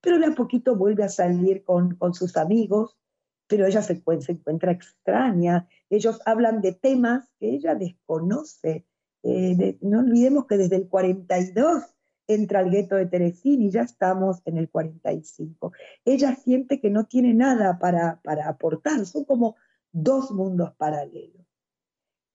pero 0.02 0.18
de 0.18 0.26
a 0.26 0.34
poquito 0.34 0.76
vuelve 0.76 1.04
a 1.04 1.08
salir 1.08 1.64
con, 1.64 1.94
con 1.94 2.12
sus 2.12 2.36
amigos, 2.36 2.98
pero 3.46 3.66
ella 3.66 3.82
se, 3.82 4.02
encuentra 4.28 4.72
extraña. 4.72 5.68
Ellos 5.88 6.20
hablan 6.26 6.60
de 6.60 6.72
temas 6.72 7.30
que 7.38 7.50
ella 7.50 7.74
desconoce. 7.74 8.84
Eh, 9.22 9.78
no 9.80 10.00
olvidemos 10.00 10.46
que 10.46 10.56
desde 10.56 10.76
el 10.76 10.88
42 10.88 11.84
entra 12.26 12.60
al 12.60 12.70
gueto 12.70 12.96
de 12.96 13.06
Teresín 13.06 13.62
y 13.62 13.70
ya 13.70 13.82
estamos 13.82 14.42
en 14.44 14.58
el 14.58 14.68
45. 14.68 15.72
Ella 16.04 16.34
siente 16.34 16.80
que 16.80 16.90
no 16.90 17.06
tiene 17.06 17.32
nada 17.34 17.78
para, 17.78 18.20
para 18.22 18.48
aportar, 18.48 19.06
son 19.06 19.24
como 19.24 19.56
dos 19.92 20.30
mundos 20.32 20.74
paralelos. 20.76 21.46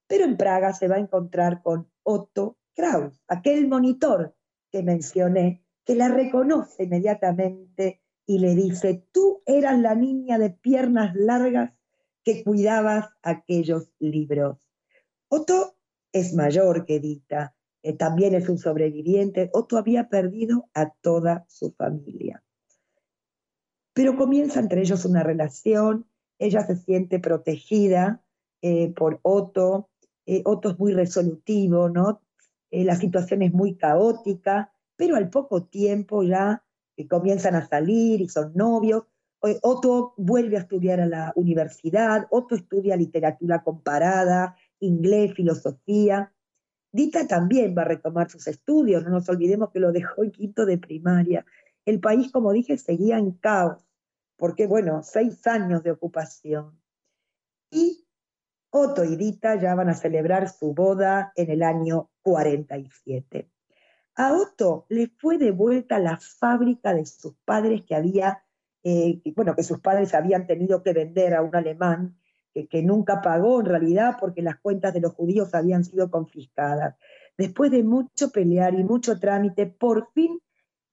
Pero 0.08 0.24
en 0.24 0.38
Praga 0.38 0.74
se 0.74 0.88
va 0.88 0.96
a 0.96 1.00
encontrar 1.00 1.62
con 1.62 1.90
Otto 2.04 2.58
Kraus, 2.76 3.22
aquel 3.28 3.68
monitor 3.68 4.36
que 4.72 4.84
mencioné, 4.84 5.66
que 5.88 5.96
la 5.96 6.10
reconoce 6.10 6.84
inmediatamente 6.84 8.02
y 8.26 8.40
le 8.40 8.56
dice, 8.56 9.08
tú 9.14 9.42
eras 9.46 9.80
la 9.80 9.96
niña 9.96 10.38
de 10.38 10.50
piernas 10.50 11.16
largas 11.16 11.72
que 12.26 12.44
cuidabas 12.44 13.08
aquellos 13.24 13.90
libros. 13.98 14.58
Otto 15.30 15.78
es 16.12 16.34
mayor 16.34 16.86
que 16.86 17.00
Dita, 17.00 17.56
eh, 17.84 17.94
también 17.94 18.34
es 18.36 18.50
un 18.50 18.58
sobreviviente. 18.58 19.50
Otto 19.54 19.78
había 19.78 20.10
perdido 20.10 20.70
a 20.74 20.90
toda 20.90 21.46
su 21.48 21.72
familia. 21.72 22.44
Pero 23.94 24.18
comienza 24.18 24.60
entre 24.60 24.82
ellos 24.82 25.06
una 25.06 25.24
relación, 25.24 26.06
ella 26.38 26.68
se 26.68 26.76
siente 26.76 27.20
protegida 27.20 28.22
eh, 28.62 28.94
por 28.94 29.22
Otto, 29.22 29.90
eh, 30.26 30.42
Otto 30.44 30.72
es 30.72 30.80
muy 30.80 30.92
resolutivo, 30.92 31.88
¿no? 31.88 32.22
la 32.70 32.98
situación 32.98 33.42
es 33.44 33.54
muy 33.54 33.78
caótica, 33.78 34.74
pero 34.98 35.16
al 35.16 35.30
poco 35.30 35.64
tiempo 35.64 36.24
ya 36.24 36.64
que 36.98 37.08
comienzan 37.08 37.56
a 37.56 37.68
salir 37.68 38.20
y 38.20 38.28
son 38.28 38.52
novios. 38.56 39.04
Otto 39.62 40.16
vuelve 40.18 40.58
a 40.58 40.62
estudiar 40.62 41.00
a 41.00 41.06
la 41.06 41.32
universidad, 41.36 42.28
Otto 42.32 42.56
estudia 42.56 42.98
literatura 42.98 43.64
comparada, 43.64 44.58
inglés, 44.80 45.36
filosofía. 45.36 46.34
Dita 46.92 47.28
también 47.28 47.76
va 47.78 47.84
a 47.84 47.86
retomar 47.86 48.30
sus 48.30 48.48
estudios, 48.48 49.04
no 49.04 49.12
nos 49.12 49.30
olvidemos 49.30 49.70
que 49.70 49.80
lo 49.80 49.92
dejó 49.92 50.24
en 50.24 50.32
quinto 50.32 50.66
de 50.66 50.80
primaria. 50.80 51.46
El 51.86 52.00
país, 52.00 52.32
como 52.32 52.52
dije, 52.52 52.78
seguía 52.78 53.20
en 53.20 53.32
caos, 53.34 53.88
porque, 54.36 54.66
bueno, 54.66 55.04
seis 55.04 55.46
años 55.46 55.84
de 55.84 55.92
ocupación. 55.92 56.82
Y 57.72 58.08
Otto 58.72 59.04
y 59.06 59.16
Dita 59.16 59.56
ya 59.62 59.76
van 59.76 59.90
a 59.90 59.94
celebrar 59.94 60.50
su 60.50 60.74
boda 60.74 61.32
en 61.36 61.52
el 61.52 61.62
año 61.62 62.10
47. 62.24 63.50
A 64.18 64.34
Otto 64.34 64.88
le 64.90 65.12
fue 65.20 65.38
devuelta 65.38 66.00
la 66.00 66.18
fábrica 66.18 66.92
de 66.92 67.06
sus 67.06 67.36
padres 67.46 67.84
que 67.86 67.94
había, 67.94 68.44
eh, 68.84 69.22
bueno, 69.36 69.56
que 69.56 69.62
sus 69.62 69.80
padres 69.80 70.16
habían 70.16 70.48
tenido 70.48 70.82
que 70.82 70.92
vender 70.92 71.36
a 71.36 71.44
un 71.44 71.56
alemán 71.56 72.18
que, 72.52 72.82
nunca 72.82 73.22
pagó 73.22 73.60
en 73.60 73.68
realidad 73.68 74.18
porque 74.20 74.42
las 74.42 74.58
cuentas 74.58 74.92
de 74.92 75.02
los 75.02 75.14
judíos 75.14 75.54
habían 75.54 75.84
sido 75.84 76.10
confiscadas. 76.10 76.96
Después 77.38 77.70
de 77.70 77.84
mucho 77.84 78.32
pelear 78.32 78.74
y 78.74 78.84
mucho 78.84 79.20
trámite, 79.20 79.68
por 79.68 80.12
fin 80.14 80.40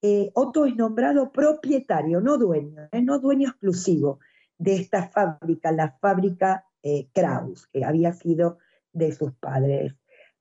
eh, 0.02 0.30
Otto 0.34 0.66
es 0.66 0.76
nombrado 0.76 1.32
propietario, 1.32 2.20
no 2.20 2.36
dueño, 2.36 2.90
eh, 2.92 3.00
no 3.00 3.20
dueño 3.20 3.48
exclusivo 3.48 4.18
de 4.58 4.76
esta 4.76 5.08
fábrica, 5.08 5.72
la 5.72 5.96
fábrica 5.98 6.66
Kraus, 7.14 7.66
que 7.68 7.82
había 7.82 8.12
sido 8.12 8.58
de 8.92 9.12
sus 9.12 9.32
padres. 9.36 9.94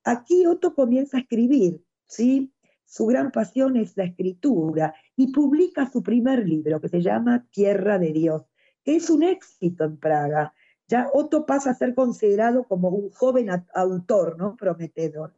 Aquí 0.03 0.45
Otto 0.45 0.75
comienza 0.75 1.15
a 1.15 1.21
escribir, 1.21 1.81
¿sí? 2.05 2.52
Su 2.85 3.05
gran 3.05 3.31
pasión 3.31 3.77
es 3.77 3.97
la 3.97 4.03
escritura 4.03 4.93
y 5.15 5.31
publica 5.31 5.89
su 5.89 6.03
primer 6.03 6.47
libro 6.47 6.79
que 6.79 6.89
se 6.89 7.01
llama 7.01 7.47
Tierra 7.51 7.97
de 7.97 8.11
Dios, 8.11 8.43
que 8.83 8.95
es 8.95 9.09
un 9.09 9.23
éxito 9.23 9.83
en 9.83 9.97
Praga. 9.97 10.53
Ya 10.87 11.09
Otto 11.13 11.45
pasa 11.45 11.71
a 11.71 11.75
ser 11.75 11.95
considerado 11.95 12.65
como 12.65 12.89
un 12.89 13.09
joven 13.09 13.49
autor, 13.73 14.37
¿no? 14.37 14.55
Prometedor. 14.55 15.33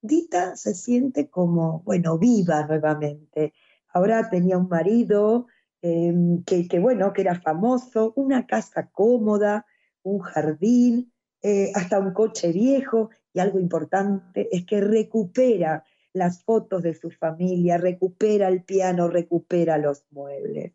Dita 0.00 0.56
se 0.56 0.74
siente 0.74 1.28
como, 1.30 1.82
bueno, 1.84 2.18
viva 2.18 2.66
nuevamente. 2.66 3.54
Ahora 3.92 4.28
tenía 4.28 4.58
un 4.58 4.68
marido 4.68 5.46
em, 5.80 6.42
que, 6.44 6.66
bueno, 6.80 7.12
que 7.12 7.22
era 7.22 7.40
famoso, 7.40 8.12
una 8.16 8.46
casa 8.46 8.90
cómoda, 8.90 9.64
un 10.02 10.18
jardín, 10.18 11.12
eh, 11.42 11.70
hasta 11.74 12.00
un 12.00 12.12
coche 12.12 12.52
viejo, 12.52 13.10
y 13.32 13.40
algo 13.40 13.58
importante 13.58 14.48
es 14.50 14.64
que 14.66 14.80
recupera 14.80 15.84
las 16.14 16.42
fotos 16.44 16.82
de 16.82 16.94
su 16.94 17.10
familia, 17.10 17.76
recupera 17.76 18.48
el 18.48 18.62
piano, 18.62 19.08
recupera 19.08 19.76
los 19.76 20.06
muebles. 20.10 20.72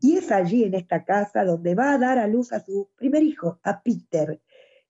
Y 0.00 0.18
es 0.18 0.30
allí, 0.30 0.64
en 0.64 0.74
esta 0.74 1.04
casa, 1.04 1.44
donde 1.44 1.74
va 1.74 1.94
a 1.94 1.98
dar 1.98 2.18
a 2.18 2.26
luz 2.26 2.52
a 2.52 2.60
su 2.60 2.90
primer 2.96 3.22
hijo, 3.22 3.60
a 3.62 3.80
Peter. 3.82 4.42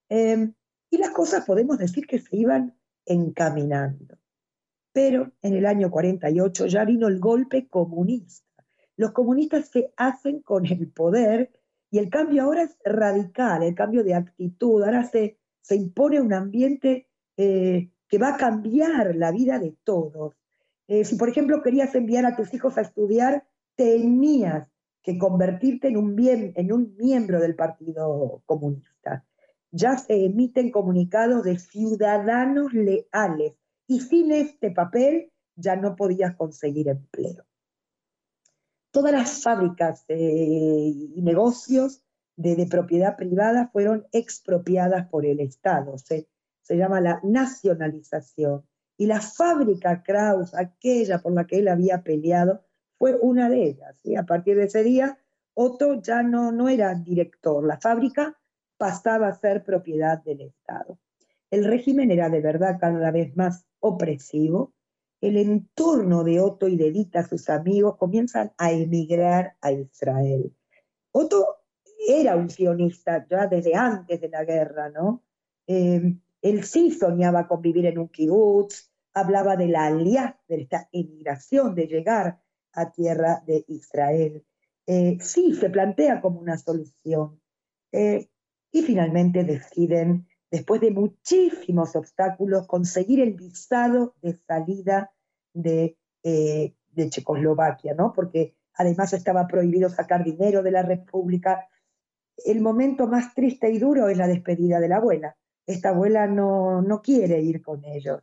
Em, 0.09 0.53
y 0.89 0.97
las 0.97 1.11
cosas 1.11 1.45
podemos 1.45 1.77
decir 1.77 2.07
que 2.07 2.19
se 2.19 2.35
iban 2.35 2.75
encaminando. 3.05 4.17
Pero 4.91 5.31
en 5.41 5.53
el 5.53 5.65
año 5.65 5.91
48 5.91 6.65
ya 6.65 6.83
vino 6.83 7.07
el 7.07 7.19
golpe 7.19 7.67
comunista. 7.67 8.65
Los 8.97 9.11
comunistas 9.11 9.69
se 9.69 9.93
hacen 9.97 10.41
con 10.41 10.65
el 10.65 10.89
poder 10.91 11.51
y 11.91 11.99
el 11.99 12.09
cambio 12.09 12.43
ahora 12.43 12.63
es 12.63 12.77
radical, 12.83 13.61
el 13.61 13.75
cambio 13.75 14.03
de 14.03 14.15
actitud. 14.15 14.83
Ahora 14.83 15.03
se, 15.03 15.37
se 15.61 15.75
impone 15.75 16.19
un 16.21 16.33
ambiente 16.33 17.07
eh, 17.37 17.91
que 18.07 18.17
va 18.17 18.35
a 18.35 18.37
cambiar 18.37 19.15
la 19.15 19.31
vida 19.31 19.59
de 19.59 19.75
todos. 19.83 20.35
Eh, 20.87 21.05
si, 21.05 21.15
por 21.15 21.29
ejemplo, 21.29 21.61
querías 21.61 21.95
enviar 21.95 22.25
a 22.25 22.35
tus 22.35 22.53
hijos 22.53 22.77
a 22.77 22.81
estudiar, 22.81 23.45
tenías 23.75 24.67
que 25.01 25.17
convertirte 25.17 25.87
en 25.87 25.97
un, 25.97 26.15
bien, 26.15 26.53
en 26.55 26.71
un 26.71 26.95
miembro 26.97 27.39
del 27.39 27.55
Partido 27.55 28.41
Comunista. 28.45 29.25
Ya 29.71 29.97
se 29.97 30.25
emiten 30.25 30.71
comunicados 30.71 31.43
de 31.43 31.59
ciudadanos 31.59 32.73
leales 32.73 33.53
y 33.87 33.99
sin 33.99 34.31
este 34.31 34.71
papel 34.71 35.31
ya 35.55 35.75
no 35.75 35.95
podías 35.95 36.35
conseguir 36.35 36.87
empleo. 36.87 37.45
Todas 38.91 39.11
las 39.11 39.43
fábricas 39.43 40.05
eh, 40.07 40.17
y 40.17 41.21
negocios 41.21 42.01
de, 42.37 42.65
propiedad 42.69 43.15
privada 43.15 43.69
fueron 43.71 44.07
expropiadas 44.11 45.07
por 45.09 45.25
el 45.25 45.39
Estado. 45.39 45.95
Se 46.65 46.77
llama 46.77 46.99
la 46.99 47.19
nacionalización. 47.23 48.65
Y 48.97 49.05
la 49.05 49.21
fábrica 49.21 50.01
Kraus, 50.01 50.55
aquella 50.55 51.19
por 51.19 51.33
la 51.33 51.45
que 51.45 51.59
él 51.59 51.67
había 51.67 52.01
peleado, 52.01 52.63
fue 52.97 53.15
una 53.21 53.49
de 53.49 53.63
ellas. 53.63 53.99
Y 54.03 54.15
a 54.15 54.23
partir 54.23 54.57
de 54.57 54.63
ese 54.63 54.83
día, 54.83 55.19
Otto 55.53 56.01
ya 56.01 56.23
no, 56.23 56.51
no 56.51 56.67
era 56.67 56.95
director, 56.95 57.65
la 57.65 57.79
fábrica 57.79 58.37
pasaba 58.77 59.27
a 59.27 59.35
ser 59.35 59.63
propiedad 59.63 60.23
del 60.23 60.41
Estado. 60.41 60.97
El 61.51 61.65
régimen 61.65 62.09
era 62.09 62.29
de 62.29 62.41
verdad 62.41 62.77
cada 62.79 63.11
vez 63.11 63.35
más 63.37 63.65
opresivo. 63.79 64.73
El 65.21 65.37
entorno 65.37 66.23
de 66.23 66.39
Otto 66.39 66.67
y 66.67 66.77
de 66.77 66.91
Dita, 66.91 67.23
sus 67.23 67.49
amigos, 67.49 67.95
comienzan 67.97 68.51
a 68.57 68.71
emigrar 68.71 69.55
a 69.61 69.71
Israel. 69.71 70.53
Otto 71.11 71.45
era 72.07 72.35
un 72.35 72.49
sionista 72.49 73.25
ya 73.29 73.47
desde 73.47 73.75
antes 73.75 74.19
de 74.19 74.29
la 74.29 74.43
guerra, 74.43 74.89
¿no? 74.89 75.23
Eh, 75.67 76.17
él 76.45 76.63
sí 76.63 76.91
soñaba 76.91 77.47
con 77.47 77.59
vivir 77.59 77.87
en 77.87 77.97
un 77.97 78.07
kibutz, 78.09 78.91
hablaba 79.15 79.55
de 79.55 79.67
la 79.67 79.87
alianza, 79.87 80.39
de 80.47 80.61
esta 80.61 80.87
emigración, 80.91 81.73
de 81.73 81.87
llegar 81.87 82.39
a 82.71 82.91
tierra 82.91 83.41
de 83.47 83.65
Israel. 83.67 84.45
Eh, 84.85 85.17
sí, 85.21 85.55
se 85.55 85.71
plantea 85.71 86.21
como 86.21 86.39
una 86.39 86.59
solución. 86.59 87.41
Eh, 87.91 88.29
y 88.71 88.83
finalmente 88.83 89.43
deciden, 89.43 90.27
después 90.51 90.81
de 90.81 90.91
muchísimos 90.91 91.95
obstáculos, 91.95 92.67
conseguir 92.67 93.21
el 93.21 93.33
visado 93.33 94.13
de 94.21 94.37
salida 94.47 95.11
de, 95.51 95.97
eh, 96.21 96.75
de 96.91 97.09
Checoslovaquia, 97.09 97.95
¿no? 97.95 98.13
Porque 98.13 98.55
además 98.75 99.13
estaba 99.13 99.47
prohibido 99.47 99.89
sacar 99.89 100.23
dinero 100.23 100.61
de 100.61 100.71
la 100.71 100.83
República. 100.83 101.67
El 102.37 102.61
momento 102.61 103.07
más 103.07 103.33
triste 103.33 103.71
y 103.71 103.79
duro 103.79 104.09
es 104.09 104.17
la 104.17 104.27
despedida 104.27 104.79
de 104.79 104.89
la 104.89 104.97
abuela. 104.97 105.35
Esta 105.67 105.89
abuela 105.89 106.27
no, 106.27 106.81
no 106.81 107.01
quiere 107.01 107.41
ir 107.41 107.61
con 107.61 107.83
ellos. 107.85 108.21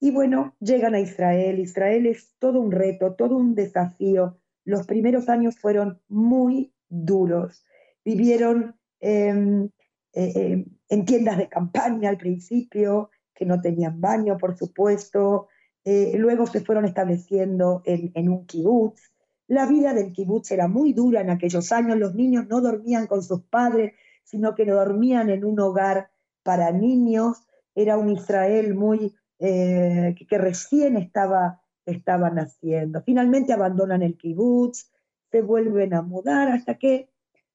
Y 0.00 0.10
bueno, 0.10 0.54
llegan 0.60 0.94
a 0.94 1.00
Israel. 1.00 1.58
Israel 1.58 2.06
es 2.06 2.34
todo 2.38 2.60
un 2.60 2.70
reto, 2.70 3.14
todo 3.14 3.36
un 3.36 3.54
desafío. 3.54 4.38
Los 4.64 4.86
primeros 4.86 5.28
años 5.28 5.58
fueron 5.58 6.00
muy 6.08 6.74
duros. 6.88 7.64
Vivieron 8.04 8.76
em, 9.00 9.70
eh, 10.12 10.32
em, 10.34 10.64
en 10.88 11.04
tiendas 11.04 11.38
de 11.38 11.48
campaña 11.48 12.10
al 12.10 12.18
principio, 12.18 13.10
que 13.34 13.46
no 13.46 13.60
tenían 13.60 14.00
baño, 14.00 14.36
por 14.36 14.56
supuesto. 14.56 15.48
Eh, 15.84 16.14
luego 16.16 16.46
se 16.46 16.60
fueron 16.60 16.84
estableciendo 16.84 17.82
en, 17.84 18.12
en 18.14 18.28
un 18.28 18.46
kibutz. 18.46 19.12
La 19.46 19.66
vida 19.66 19.94
del 19.94 20.12
kibutz 20.12 20.50
era 20.50 20.68
muy 20.68 20.92
dura 20.92 21.20
en 21.20 21.30
aquellos 21.30 21.72
años. 21.72 21.98
Los 21.98 22.14
niños 22.14 22.46
no 22.48 22.60
dormían 22.60 23.06
con 23.06 23.22
sus 23.22 23.42
padres, 23.42 23.94
sino 24.24 24.54
que 24.54 24.66
dormían 24.66 25.30
en 25.30 25.44
un 25.44 25.58
hogar 25.60 26.10
para 26.46 26.70
niños. 26.70 27.44
Era 27.74 27.98
un 27.98 28.08
Israel 28.08 28.74
muy 28.74 29.14
eh, 29.40 30.14
que, 30.28 30.38
recién 30.38 30.96
estaba, 30.96 31.60
estaba 31.84 32.30
naciendo. 32.30 33.02
Finalmente 33.02 33.52
abandonan 33.52 34.02
el 34.02 34.16
kibutz, 34.16 34.90
se 35.30 35.42
vuelven 35.42 35.92
a 35.92 36.00
mudar 36.00 36.48
hasta 36.48 36.78
que 36.78 37.10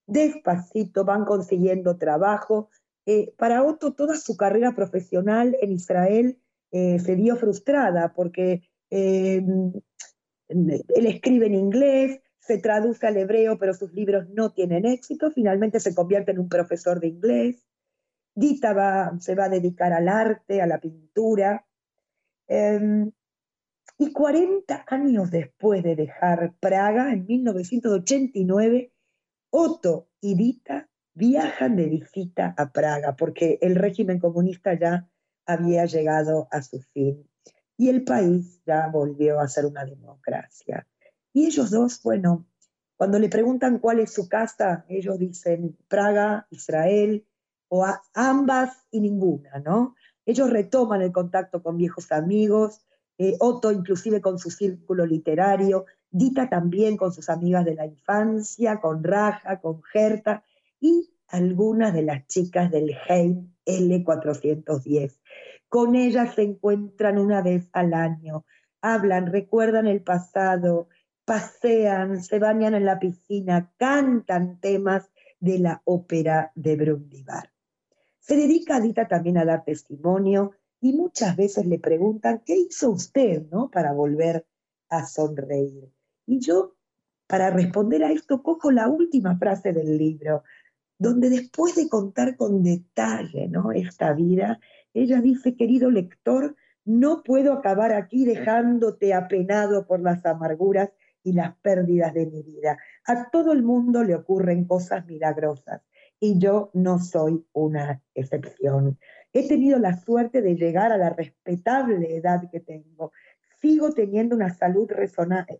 despacito 0.05 1.05
van 1.05 1.25
consiguiendo 1.25 1.97
trabajo. 1.97 2.69
Eh, 3.07 3.33
para 3.37 3.63
Otto 3.63 3.93
toda 3.93 4.17
su 4.17 4.35
carrera 4.37 4.75
profesional 4.75 5.57
en 5.61 5.71
Israel 5.71 6.37
eh, 6.71 6.99
se 6.99 7.15
vio 7.15 7.37
frustrada 7.37 8.13
porque 8.13 8.61
él 8.89 9.81
escribe 10.49 11.45
en 11.45 11.55
inglés, 11.55 12.19
se 12.41 12.57
traduce 12.57 13.07
al 13.07 13.15
hebreo, 13.15 13.57
pero 13.57 13.73
sus 13.73 13.93
libros 13.93 14.27
no 14.29 14.51
tienen 14.51 14.85
éxito. 14.85 15.31
Finalmente 15.31 15.79
se 15.79 15.95
convierte 15.95 16.31
en 16.31 16.39
un 16.39 16.49
profesor 16.49 16.99
de 16.99 17.07
inglés. 17.07 17.65
Dita 18.33 19.11
se 19.19 19.35
va 19.35 19.45
a 19.45 19.49
dedicar 19.49 19.93
al 19.93 20.07
arte, 20.07 20.61
a 20.61 20.67
la 20.67 20.79
pintura. 20.79 21.65
Em, 22.47 23.11
y 23.97 24.11
40 24.11 24.85
años 24.87 25.29
después 25.31 25.83
de 25.83 25.95
dejar 25.95 26.53
Praga, 26.59 27.13
en 27.13 27.25
1989, 27.25 28.91
Otto 29.51 30.09
y 30.21 30.35
Dita 30.35 30.89
viajan 31.13 31.75
de 31.75 31.87
visita 31.87 32.55
a 32.57 32.71
Praga 32.71 33.15
porque 33.15 33.59
el 33.61 33.75
régimen 33.75 34.19
comunista 34.19 34.73
ya 34.73 35.09
había 35.45 35.85
llegado 35.85 36.47
a 36.51 36.61
su 36.61 36.81
fin 36.93 37.27
y 37.77 37.89
el 37.89 38.03
país 38.03 38.61
ya 38.65 38.87
volvió 38.87 39.39
a 39.39 39.47
ser 39.47 39.65
una 39.65 39.83
democracia. 39.85 40.87
Y 41.33 41.47
ellos 41.47 41.71
dos, 41.71 42.01
bueno, 42.03 42.47
cuando 42.95 43.17
le 43.17 43.29
preguntan 43.29 43.79
cuál 43.79 43.99
es 43.99 44.13
su 44.13 44.29
casa, 44.29 44.85
ellos 44.87 45.17
dicen 45.17 45.77
Praga, 45.87 46.47
Israel, 46.51 47.25
o 47.73 47.85
ambas 48.13 48.85
y 48.91 48.99
ninguna, 48.99 49.59
¿no? 49.59 49.95
Ellos 50.25 50.49
retoman 50.49 51.01
el 51.01 51.13
contacto 51.13 51.63
con 51.63 51.77
viejos 51.77 52.11
amigos, 52.11 52.81
eh, 53.17 53.37
Otto 53.39 53.71
inclusive 53.71 54.19
con 54.19 54.37
su 54.39 54.51
círculo 54.51 55.05
literario, 55.05 55.85
Dita 56.09 56.49
también 56.49 56.97
con 56.97 57.13
sus 57.13 57.29
amigas 57.29 57.63
de 57.63 57.75
la 57.75 57.85
infancia, 57.85 58.81
con 58.81 59.01
Raja, 59.01 59.61
con 59.61 59.81
Gerta 59.83 60.43
y 60.81 61.13
algunas 61.29 61.93
de 61.93 62.01
las 62.01 62.27
chicas 62.27 62.69
del 62.69 62.93
Heim 63.07 63.53
L410. 63.65 65.17
Con 65.69 65.95
ellas 65.95 66.35
se 66.35 66.41
encuentran 66.41 67.17
una 67.17 67.41
vez 67.41 67.69
al 67.71 67.93
año, 67.93 68.43
hablan, 68.81 69.27
recuerdan 69.27 69.87
el 69.87 70.03
pasado, 70.03 70.89
pasean, 71.23 72.21
se 72.21 72.37
bañan 72.37 72.73
en 72.73 72.83
la 72.83 72.99
piscina, 72.99 73.71
cantan 73.77 74.59
temas 74.59 75.09
de 75.39 75.59
la 75.59 75.81
ópera 75.85 76.51
de 76.55 76.75
Brundibar. 76.75 77.50
Se 78.21 78.35
dedica 78.35 78.79
Dita 78.79 79.07
también 79.07 79.39
a 79.39 79.45
dar 79.45 79.65
testimonio 79.65 80.51
y 80.79 80.93
muchas 80.93 81.35
veces 81.35 81.65
le 81.65 81.79
preguntan, 81.79 82.43
¿qué 82.45 82.55
hizo 82.55 82.91
usted 82.91 83.47
no, 83.49 83.71
para 83.71 83.93
volver 83.93 84.45
a 84.89 85.07
sonreír? 85.07 85.91
Y 86.27 86.39
yo, 86.39 86.75
para 87.27 87.49
responder 87.49 88.03
a 88.03 88.11
esto, 88.11 88.43
cojo 88.43 88.71
la 88.71 88.87
última 88.87 89.37
frase 89.37 89.73
del 89.73 89.97
libro, 89.97 90.43
donde 90.99 91.31
después 91.31 91.75
de 91.75 91.89
contar 91.89 92.37
con 92.37 92.61
detalle 92.61 93.47
¿no? 93.47 93.71
esta 93.71 94.13
vida, 94.13 94.59
ella 94.93 95.19
dice, 95.19 95.55
querido 95.55 95.89
lector, 95.89 96.55
no 96.85 97.23
puedo 97.23 97.53
acabar 97.53 97.91
aquí 97.91 98.23
dejándote 98.23 99.15
apenado 99.15 99.87
por 99.87 99.99
las 99.99 100.23
amarguras 100.27 100.91
y 101.23 101.33
las 101.33 101.55
pérdidas 101.57 102.13
de 102.13 102.27
mi 102.27 102.43
vida. 102.43 102.77
A 103.05 103.31
todo 103.31 103.51
el 103.51 103.63
mundo 103.63 104.03
le 104.03 104.13
ocurren 104.13 104.65
cosas 104.65 105.07
milagrosas 105.07 105.81
y 106.23 106.37
yo 106.37 106.69
no 106.73 106.99
soy 106.99 107.43
una 107.51 108.01
excepción. 108.13 108.99
He 109.33 109.47
tenido 109.47 109.79
la 109.79 109.97
suerte 109.97 110.43
de 110.43 110.55
llegar 110.55 110.91
a 110.91 110.97
la 110.97 111.09
respetable 111.09 112.15
edad 112.15 112.47
que 112.51 112.59
tengo, 112.59 113.11
sigo 113.59 113.91
teniendo 113.91 114.35
una 114.35 114.53
salud 114.53 114.87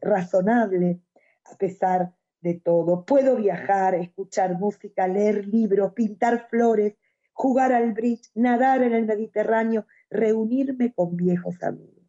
razonable 0.02 1.02
a 1.46 1.58
pesar 1.58 2.14
de 2.42 2.54
todo. 2.54 3.06
Puedo 3.06 3.38
viajar, 3.38 3.96
escuchar 3.96 4.60
música, 4.60 5.08
leer 5.08 5.48
libros, 5.48 5.94
pintar 5.94 6.48
flores, 6.48 6.94
jugar 7.34 7.74
al 7.74 7.94
bridge, 7.94 8.30
nadar 8.36 8.84
en 8.84 8.94
el 8.94 9.08
Mediterráneo, 9.08 9.88
reunirme 10.12 10.94
con 10.94 11.18
viejos 11.18 11.62
amigos. 11.64 12.06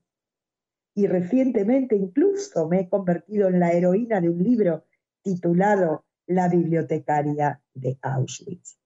Y 0.95 1.07
recientemente 1.07 1.97
incluso 1.97 2.69
me 2.69 2.81
he 2.81 2.89
convertido 2.91 3.49
en 3.49 3.61
la 3.61 3.73
heroína 3.73 4.21
de 4.21 4.29
un 4.29 4.43
libro 4.43 4.85
titulado 5.23 6.05
La 6.33 6.49
bibliotecaria 6.49 7.61
de 7.75 7.99
Auschwitz. 8.01 8.79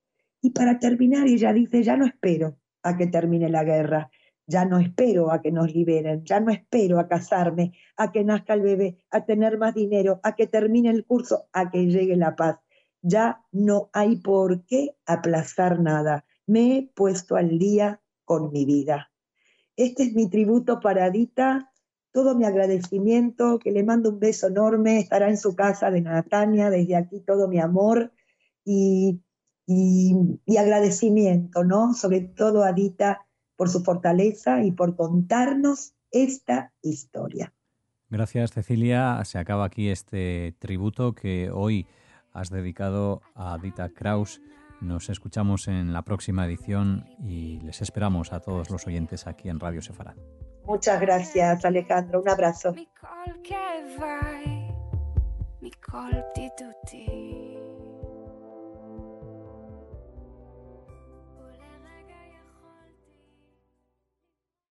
Y 0.43 0.51
para 0.51 0.79
terminar, 0.79 1.27
ella 1.27 1.53
dice, 1.53 1.83
ya 1.83 1.97
no 1.97 2.07
espero 2.07 2.59
a 2.83 2.97
que 2.97 3.07
termine 3.07 3.49
la 3.49 3.65
guerra, 3.65 4.11
ya 4.47 4.65
no 4.65 4.79
espero 4.79 5.33
a 5.33 5.43
que 5.43 5.51
nos 5.51 5.73
liberen, 5.75 6.25
ya 6.25 6.41
no 6.41 6.51
espero 6.51 6.99
a 6.99 7.09
casarme, 7.09 7.73
a 7.97 8.13
que 8.13 8.25
nazca 8.25 8.55
el 8.55 8.63
bebé, 8.63 8.99
a 9.11 9.25
tener 9.25 9.59
más 9.59 9.75
dinero, 9.75 10.21
a 10.23 10.35
que 10.35 10.47
termine 10.47 10.91
el 10.91 11.05
curso, 11.05 11.49
a 11.53 11.71
que 11.71 11.87
llegue 11.87 12.17
la 12.17 12.37
paz. 12.37 12.59
Ya 13.03 13.45
no 13.53 13.91
hay 13.93 14.17
por 14.17 14.65
qué 14.67 14.97
aplazar 15.07 15.81
nada. 15.81 16.25
Me 16.47 16.77
he 16.77 16.83
puesto 16.95 17.37
al 17.37 17.59
día 17.59 18.01
con 18.25 18.53
mi 18.53 18.65
vida. 18.65 19.11
Este 19.77 20.05
es 20.05 20.15
mi 20.15 20.29
tributo 20.31 20.81
para 20.81 21.11
Dita, 21.11 21.73
todo 22.17 22.35
mi 22.35 22.47
agradecimiento, 22.47 23.59
que 23.59 23.71
le 23.71 23.85
mando 23.85 24.09
un 24.09 24.19
beso 24.19 24.47
enorme, 24.47 24.99
estará 24.99 25.29
en 25.29 25.37
su 25.37 25.55
casa 25.55 25.91
de 25.91 26.01
Natania, 26.01 26.71
desde 26.71 26.97
aquí 26.97 27.21
todo 27.21 27.47
mi 27.47 27.61
amor 27.61 28.11
y, 28.65 29.21
y 29.67 30.57
agradecimiento, 30.57 31.63
¿no? 31.63 31.93
Sobre 31.93 32.23
todo 32.23 32.65
a 32.65 32.73
Dita 32.73 33.27
por 33.55 33.69
su 33.69 33.85
fortaleza 33.85 34.65
y 34.65 34.71
por 34.71 34.97
contarnos 34.97 35.93
esta 36.11 36.73
historia. 36.81 37.53
Gracias, 38.09 38.53
Cecilia. 38.53 39.23
Se 39.27 39.37
acaba 39.37 39.67
aquí 39.67 39.91
este 39.91 40.57
tributo 40.59 41.13
que 41.13 41.51
hoy 41.53 41.87
has 42.33 42.49
dedicado 42.49 43.21
a 43.35 43.59
Dita 43.59 43.91
Kraus. 43.91 44.41
Nos 44.81 45.11
escuchamos 45.11 45.69
en 45.69 45.93
la 45.93 46.01
próxima 46.01 46.47
edición 46.47 47.05
y 47.23 47.61
les 47.61 47.83
esperamos 47.83 48.33
a 48.33 48.41
todos 48.41 48.71
los 48.71 48.87
oyentes 48.87 49.27
aquí 49.27 49.51
en 49.51 49.61
Radio 49.61 49.83
Sefarad. 49.83 50.17
Muchas 50.67 51.01
gracias, 51.01 51.65
Alejandro. 51.65 52.21
Un 52.21 52.29
abrazo. 52.29 52.75